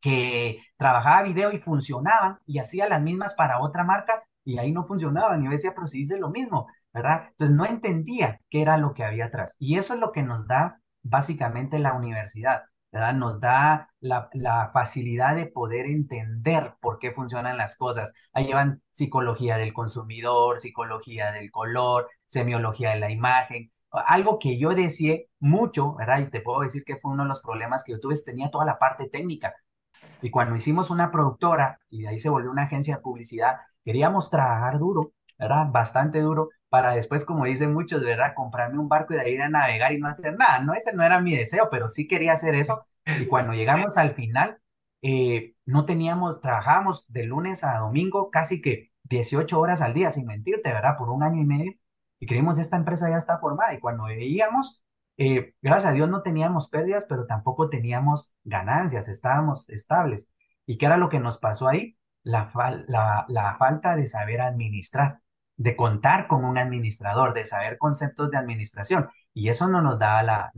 que 0.00 0.62
trabajaba 0.76 1.22
video 1.22 1.52
y 1.52 1.58
funcionaban 1.58 2.38
y 2.46 2.58
hacía 2.58 2.88
las 2.88 3.02
mismas 3.02 3.34
para 3.34 3.60
otra 3.60 3.84
marca 3.84 4.22
y 4.44 4.58
ahí 4.58 4.72
no 4.72 4.84
funcionaban. 4.84 5.42
Y 5.42 5.46
yo 5.46 5.50
decía, 5.50 5.74
pero 5.74 5.86
si 5.86 5.98
dice 5.98 6.18
lo 6.18 6.30
mismo, 6.30 6.66
¿verdad? 6.92 7.28
Entonces 7.30 7.56
no 7.56 7.64
entendía 7.66 8.40
qué 8.50 8.62
era 8.62 8.76
lo 8.78 8.94
que 8.94 9.04
había 9.04 9.26
atrás. 9.26 9.54
Y 9.58 9.78
eso 9.78 9.94
es 9.94 10.00
lo 10.00 10.12
que 10.12 10.22
nos 10.22 10.46
da 10.46 10.80
básicamente 11.02 11.78
la 11.78 11.94
universidad. 11.94 12.62
¿verdad? 12.92 13.14
Nos 13.14 13.40
da 13.40 13.88
la, 14.00 14.28
la, 14.32 14.70
facilidad 14.72 15.36
de 15.36 15.46
poder 15.46 15.86
entender 15.86 16.74
por 16.80 16.98
qué 16.98 17.12
funcionan 17.12 17.56
las 17.56 17.76
cosas. 17.76 18.12
Ahí 18.32 18.46
llevan 18.46 18.82
psicología 18.90 19.56
del 19.56 19.72
consumidor, 19.72 20.58
psicología 20.58 21.30
del 21.32 21.50
color, 21.50 22.08
semiología 22.26 22.90
de 22.90 23.00
la 23.00 23.10
imagen. 23.10 23.70
Algo 23.92 24.38
que 24.38 24.58
yo 24.58 24.74
decía 24.74 25.18
mucho, 25.38 25.94
¿verdad? 25.96 26.20
Y 26.20 26.30
te 26.30 26.40
puedo 26.40 26.62
decir 26.62 26.84
que 26.84 26.96
fue 26.96 27.12
uno 27.12 27.22
de 27.24 27.28
los 27.28 27.40
problemas 27.40 27.84
que 27.84 27.92
yo 27.92 28.00
tuve, 28.00 28.16
tenía 28.24 28.50
toda 28.50 28.64
la 28.64 28.78
parte 28.78 29.08
técnica. 29.08 29.54
Y 30.22 30.30
cuando 30.30 30.56
hicimos 30.56 30.90
una 30.90 31.10
productora 31.10 31.78
y 31.90 32.02
de 32.02 32.08
ahí 32.08 32.20
se 32.20 32.28
volvió 32.28 32.50
una 32.50 32.64
agencia 32.64 32.96
de 32.96 33.02
publicidad, 33.02 33.56
queríamos 33.84 34.30
trabajar 34.30 34.78
duro, 34.78 35.12
¿verdad? 35.38 35.66
Bastante 35.70 36.20
duro, 36.20 36.50
para 36.68 36.92
después, 36.94 37.24
como 37.24 37.44
dicen 37.46 37.72
muchos, 37.72 38.02
¿verdad? 38.02 38.34
Comprarme 38.34 38.78
un 38.78 38.88
barco 38.88 39.12
y 39.14 39.16
de 39.16 39.22
ahí 39.22 39.32
ir 39.34 39.42
a 39.42 39.48
navegar 39.48 39.92
y 39.92 39.98
no 39.98 40.08
hacer 40.08 40.36
nada. 40.36 40.60
No, 40.60 40.74
ese 40.74 40.92
no 40.92 41.02
era 41.02 41.20
mi 41.20 41.36
deseo, 41.36 41.68
pero 41.70 41.88
sí 41.88 42.06
quería 42.06 42.32
hacer 42.34 42.54
eso. 42.54 42.86
Y 43.06 43.26
cuando 43.26 43.52
llegamos 43.54 43.96
al 43.98 44.14
final, 44.14 44.58
eh, 45.02 45.54
no 45.64 45.84
teníamos, 45.86 46.40
trabajábamos 46.40 47.06
de 47.08 47.24
lunes 47.24 47.64
a 47.64 47.78
domingo 47.78 48.30
casi 48.30 48.60
que 48.60 48.90
18 49.04 49.58
horas 49.58 49.80
al 49.80 49.94
día, 49.94 50.10
sin 50.10 50.26
mentirte, 50.26 50.72
¿verdad? 50.72 50.96
Por 50.98 51.10
un 51.10 51.22
año 51.22 51.40
y 51.42 51.46
medio. 51.46 51.72
Y 52.20 52.26
creímos, 52.26 52.58
esta 52.58 52.76
empresa 52.76 53.08
ya 53.10 53.16
está 53.16 53.38
formada. 53.38 53.74
Y 53.74 53.80
cuando 53.80 54.04
veíamos, 54.04 54.84
eh, 55.20 55.54
gracias 55.60 55.90
a 55.90 55.94
Dios 55.94 56.08
no 56.08 56.22
teníamos 56.22 56.68
pérdidas, 56.70 57.04
pero 57.06 57.26
tampoco 57.26 57.68
teníamos 57.68 58.32
ganancias, 58.42 59.06
estábamos 59.06 59.68
estables. 59.68 60.30
¿Y 60.64 60.78
qué 60.78 60.86
era 60.86 60.96
lo 60.96 61.10
que 61.10 61.20
nos 61.20 61.36
pasó 61.38 61.68
ahí? 61.68 61.98
La, 62.22 62.46
falta 63.58 63.96
de 63.96 64.08
saber 64.08 64.40
administrar 64.40 65.20
de 65.56 65.76
contar 65.76 66.26
con 66.26 66.44
un 66.46 66.56
administrador, 66.56 67.34
de 67.34 67.44
saber 67.44 67.76
conceptos 67.76 68.30
de 68.30 68.38
administración. 68.38 69.10
Y 69.34 69.50
eso 69.50 69.68
no 69.68 69.82
nos 69.82 69.98
da 69.98 70.22
la, 70.22 70.50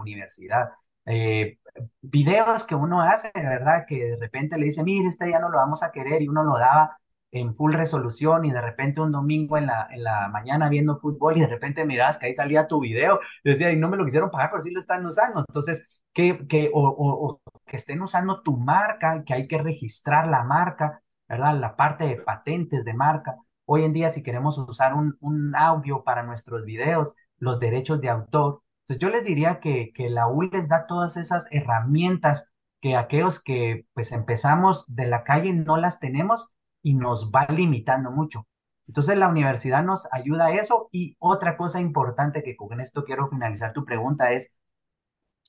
universidad. 0.00 0.70
Eh, 1.04 1.58
videos 2.02 2.62
que 2.64 2.76
uno 2.76 3.00
hace, 3.02 3.32
¿verdad? 3.34 3.86
Que 3.88 4.10
de 4.10 4.16
repente 4.18 4.56
le 4.56 4.66
dice, 4.66 4.84
mire, 4.84 5.08
este 5.08 5.30
ya 5.30 5.40
no 5.40 5.48
lo 5.48 5.58
vamos 5.58 5.82
a 5.82 5.90
querer 5.90 6.22
y 6.22 6.28
uno 6.28 6.44
lo 6.44 6.58
daba 6.58 6.96
en 7.40 7.54
full 7.54 7.74
resolución 7.74 8.44
y 8.44 8.52
de 8.52 8.60
repente 8.60 9.00
un 9.00 9.12
domingo 9.12 9.58
en 9.58 9.66
la, 9.66 9.88
en 9.90 10.02
la 10.04 10.28
mañana 10.28 10.68
viendo 10.68 10.98
fútbol 10.98 11.36
y 11.36 11.40
de 11.40 11.46
repente 11.48 11.84
miras 11.84 12.18
que 12.18 12.26
ahí 12.26 12.34
salía 12.34 12.68
tu 12.68 12.80
video. 12.80 13.20
decía, 13.44 13.72
y 13.72 13.76
no 13.76 13.88
me 13.88 13.96
lo 13.96 14.04
quisieron 14.04 14.30
pagar, 14.30 14.50
pero 14.50 14.62
sí 14.62 14.70
lo 14.70 14.80
están 14.80 15.04
usando. 15.06 15.40
Entonces, 15.40 15.86
que, 16.12 16.46
que, 16.48 16.70
o, 16.72 16.80
o, 16.88 17.40
que 17.66 17.76
estén 17.76 18.02
usando 18.02 18.42
tu 18.42 18.56
marca, 18.56 19.22
que 19.24 19.34
hay 19.34 19.48
que 19.48 19.58
registrar 19.58 20.28
la 20.28 20.44
marca, 20.44 21.02
¿verdad? 21.28 21.58
La 21.58 21.76
parte 21.76 22.06
de 22.06 22.16
patentes 22.16 22.84
de 22.84 22.94
marca. 22.94 23.36
Hoy 23.66 23.84
en 23.84 23.92
día, 23.92 24.10
si 24.12 24.22
queremos 24.22 24.58
usar 24.58 24.94
un, 24.94 25.54
audio 25.56 26.04
para 26.04 26.22
nuestros 26.22 26.64
videos, 26.64 27.14
los 27.38 27.60
derechos 27.60 28.00
de 28.00 28.08
autor, 28.08 28.62
entonces 28.82 29.00
yo 29.02 29.10
les 29.10 29.24
diría 29.24 29.60
que, 29.60 29.92
que 29.94 30.08
la 30.10 30.28
U 30.28 30.42
les 30.42 30.68
da 30.68 30.86
todas 30.86 31.16
esas 31.16 31.46
herramientas 31.50 32.52
que 32.80 32.96
aquellos 32.96 33.42
que 33.42 33.86
pues 33.94 34.12
empezamos 34.12 34.84
de 34.88 35.06
la 35.06 35.24
calle 35.24 35.52
no 35.52 35.76
las 35.76 35.98
tenemos 36.00 36.54
y 36.86 36.94
nos 36.94 37.30
va 37.32 37.46
limitando 37.48 38.10
mucho. 38.12 38.46
Entonces 38.86 39.16
la 39.18 39.28
universidad 39.28 39.82
nos 39.84 40.08
ayuda 40.12 40.46
a 40.46 40.54
eso 40.54 40.88
y 40.92 41.16
otra 41.18 41.56
cosa 41.56 41.80
importante 41.80 42.42
que 42.44 42.56
con 42.56 42.80
esto 42.80 43.04
quiero 43.04 43.28
finalizar 43.28 43.72
tu 43.72 43.84
pregunta 43.84 44.32
es, 44.32 44.54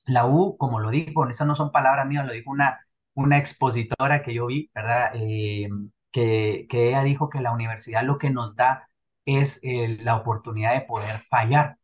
la 0.06 0.26
U, 0.26 0.56
como 0.58 0.80
lo 0.80 0.90
dijo, 0.90 1.28
esas 1.28 1.46
no 1.46 1.54
son 1.54 1.70
palabras 1.72 2.06
mías, 2.06 2.26
lo 2.26 2.32
dijo 2.32 2.50
una, 2.50 2.80
una 3.14 3.38
expositora 3.38 4.22
que 4.22 4.34
yo 4.34 4.46
vi, 4.46 4.70
¿verdad? 4.74 5.10
Eh, 5.14 5.68
que, 6.12 6.66
que 6.70 6.88
ella 6.88 7.02
dijo 7.04 7.28
que 7.30 7.40
la 7.40 7.52
universidad 7.52 8.02
lo 8.04 8.18
que 8.18 8.30
nos 8.30 8.56
da 8.56 8.88
es 9.26 9.60
eh, 9.62 9.98
la 10.00 10.16
oportunidad 10.16 10.74
de 10.74 10.80
poder 10.82 11.22
fallar, 11.30 11.76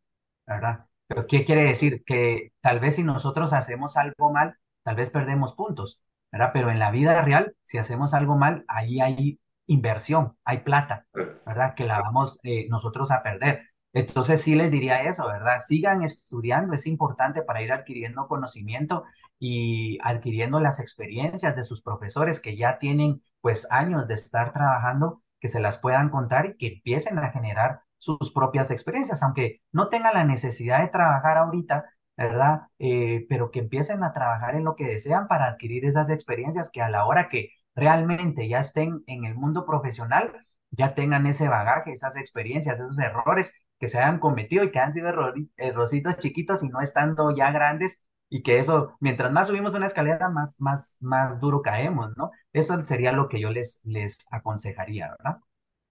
¿verdad? 0.47 0.85
Pero 1.07 1.27
¿qué 1.27 1.45
quiere 1.45 1.63
decir? 1.65 2.03
Que 2.05 2.51
tal 2.61 2.79
vez 2.79 2.95
si 2.95 3.03
nosotros 3.03 3.53
hacemos 3.53 3.97
algo 3.97 4.31
mal, 4.33 4.57
tal 4.83 4.95
vez 4.95 5.09
perdemos 5.11 5.53
puntos, 5.53 6.01
¿verdad? 6.31 6.51
Pero 6.53 6.71
en 6.71 6.79
la 6.79 6.91
vida 6.91 7.21
real, 7.21 7.55
si 7.63 7.77
hacemos 7.77 8.13
algo 8.13 8.37
mal, 8.37 8.65
ahí 8.67 8.99
hay 9.01 9.39
inversión, 9.67 10.37
hay 10.43 10.59
plata, 10.59 11.05
¿verdad? 11.45 11.75
Que 11.75 11.85
la 11.85 12.01
vamos 12.01 12.39
eh, 12.43 12.67
nosotros 12.69 13.11
a 13.11 13.23
perder. 13.23 13.63
Entonces 13.93 14.41
sí 14.41 14.55
les 14.55 14.71
diría 14.71 15.03
eso, 15.03 15.25
¿verdad? 15.27 15.59
Sigan 15.65 16.03
estudiando, 16.03 16.73
es 16.73 16.85
importante 16.85 17.41
para 17.43 17.61
ir 17.61 17.71
adquiriendo 17.71 18.27
conocimiento 18.27 19.05
y 19.39 19.97
adquiriendo 20.03 20.59
las 20.59 20.79
experiencias 20.79 21.55
de 21.55 21.63
sus 21.63 21.81
profesores 21.81 22.41
que 22.41 22.57
ya 22.57 22.77
tienen 22.79 23.21
pues 23.41 23.67
años 23.71 24.07
de 24.07 24.15
estar 24.15 24.51
trabajando, 24.53 25.21
que 25.39 25.49
se 25.49 25.59
las 25.59 25.77
puedan 25.77 26.09
contar 26.09 26.45
y 26.47 26.57
que 26.57 26.67
empiecen 26.75 27.19
a 27.19 27.31
generar 27.31 27.81
sus 27.97 28.31
propias 28.33 28.71
experiencias, 28.71 29.23
aunque 29.23 29.61
no 29.71 29.87
tengan 29.89 30.13
la 30.13 30.25
necesidad 30.25 30.81
de 30.81 30.89
trabajar 30.89 31.37
ahorita, 31.37 31.85
¿verdad? 32.17 32.61
Eh, 32.79 33.25
pero 33.29 33.51
que 33.51 33.59
empiecen 33.59 34.03
a 34.03 34.13
trabajar 34.13 34.55
en 34.55 34.63
lo 34.65 34.75
que 34.75 34.85
desean 34.85 35.27
para 35.27 35.47
adquirir 35.47 35.85
esas 35.85 36.09
experiencias 36.09 36.69
que 36.71 36.81
a 36.81 36.89
la 36.89 37.05
hora 37.05 37.29
que 37.29 37.49
realmente 37.75 38.47
ya 38.47 38.59
estén 38.59 39.03
en 39.07 39.25
el 39.25 39.35
mundo 39.35 39.65
profesional, 39.65 40.33
ya 40.71 40.95
tengan 40.95 41.25
ese 41.27 41.47
bagaje, 41.47 41.91
esas 41.93 42.15
experiencias, 42.17 42.79
esos 42.79 42.99
errores 42.99 43.53
que 43.79 43.89
se 43.89 43.97
hayan 43.99 44.19
cometido 44.19 44.63
y 44.63 44.71
que 44.71 44.79
han 44.79 44.93
sido 44.93 45.09
errorcitos 45.57 46.17
chiquitos 46.19 46.63
y 46.63 46.69
no 46.69 46.81
estando 46.81 47.35
ya 47.35 47.51
grandes 47.51 48.01
y 48.29 48.41
que 48.43 48.59
eso, 48.59 48.95
mientras 48.99 49.31
más 49.31 49.47
subimos 49.47 49.73
una 49.75 49.85
escalera, 49.87 50.29
más, 50.29 50.55
más, 50.59 50.97
más 50.99 51.39
duro 51.39 51.61
caemos, 51.61 52.15
¿no? 52.17 52.31
Eso 52.53 52.81
sería 52.81 53.11
lo 53.11 53.29
que 53.29 53.39
yo 53.39 53.49
les, 53.51 53.81
les 53.83 54.17
aconsejaría, 54.31 55.11
¿verdad? 55.11 55.37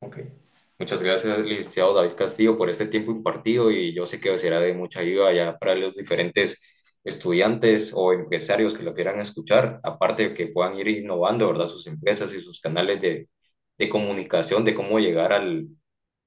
Ok. 0.00 0.18
Muchas 0.78 1.02
gracias, 1.02 1.38
licenciado 1.38 1.94
David 1.94 2.14
Castillo, 2.16 2.58
por 2.58 2.68
este 2.68 2.86
tiempo 2.86 3.12
impartido 3.12 3.70
y 3.70 3.94
yo 3.94 4.06
sé 4.06 4.20
que 4.20 4.36
será 4.38 4.58
de 4.60 4.74
mucha 4.74 5.00
ayuda 5.00 5.32
ya 5.32 5.56
para 5.58 5.76
los 5.76 5.94
diferentes 5.94 6.60
estudiantes 7.04 7.92
o 7.94 8.12
empresarios 8.12 8.74
que 8.74 8.82
lo 8.82 8.94
quieran 8.94 9.20
escuchar, 9.20 9.80
aparte 9.82 10.30
de 10.30 10.34
que 10.34 10.48
puedan 10.48 10.78
ir 10.78 10.88
innovando, 10.88 11.48
¿verdad? 11.48 11.66
Sus 11.68 11.86
empresas 11.86 12.32
y 12.34 12.40
sus 12.40 12.60
canales 12.60 13.00
de, 13.00 13.28
de 13.78 13.88
comunicación, 13.88 14.64
de 14.64 14.74
cómo 14.74 14.98
llegar 14.98 15.32
al, 15.32 15.68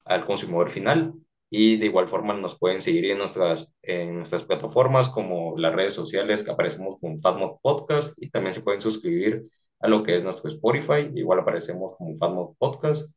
al 0.05 0.25
consumidor 0.25 0.69
final. 0.69 1.13
Y 1.49 1.77
de 1.77 1.85
igual 1.85 2.07
forma 2.09 2.33
nos 2.33 2.59
pueden 2.59 2.81
seguir 2.81 3.05
en 3.11 3.19
nuestras, 3.19 3.73
en 3.81 4.15
nuestras 4.17 4.43
plataformas 4.43 5.09
como 5.09 5.57
las 5.57 5.73
redes 5.73 5.93
sociales 5.93 6.43
que 6.43 6.51
aparecemos 6.51 6.97
como 6.99 7.19
FatMod 7.19 7.59
Podcast 7.61 8.21
y 8.21 8.29
también 8.29 8.53
se 8.53 8.61
pueden 8.61 8.81
suscribir 8.81 9.47
a 9.79 9.87
lo 9.87 10.03
que 10.03 10.17
es 10.17 10.23
nuestro 10.23 10.49
Spotify. 10.49 11.09
Igual 11.15 11.39
aparecemos 11.39 11.95
como 11.97 12.17
FatMod 12.17 12.55
Podcast 12.57 13.11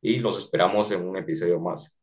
y 0.00 0.18
los 0.18 0.38
esperamos 0.38 0.90
en 0.90 1.06
un 1.06 1.16
episodio 1.16 1.60
más. 1.60 1.95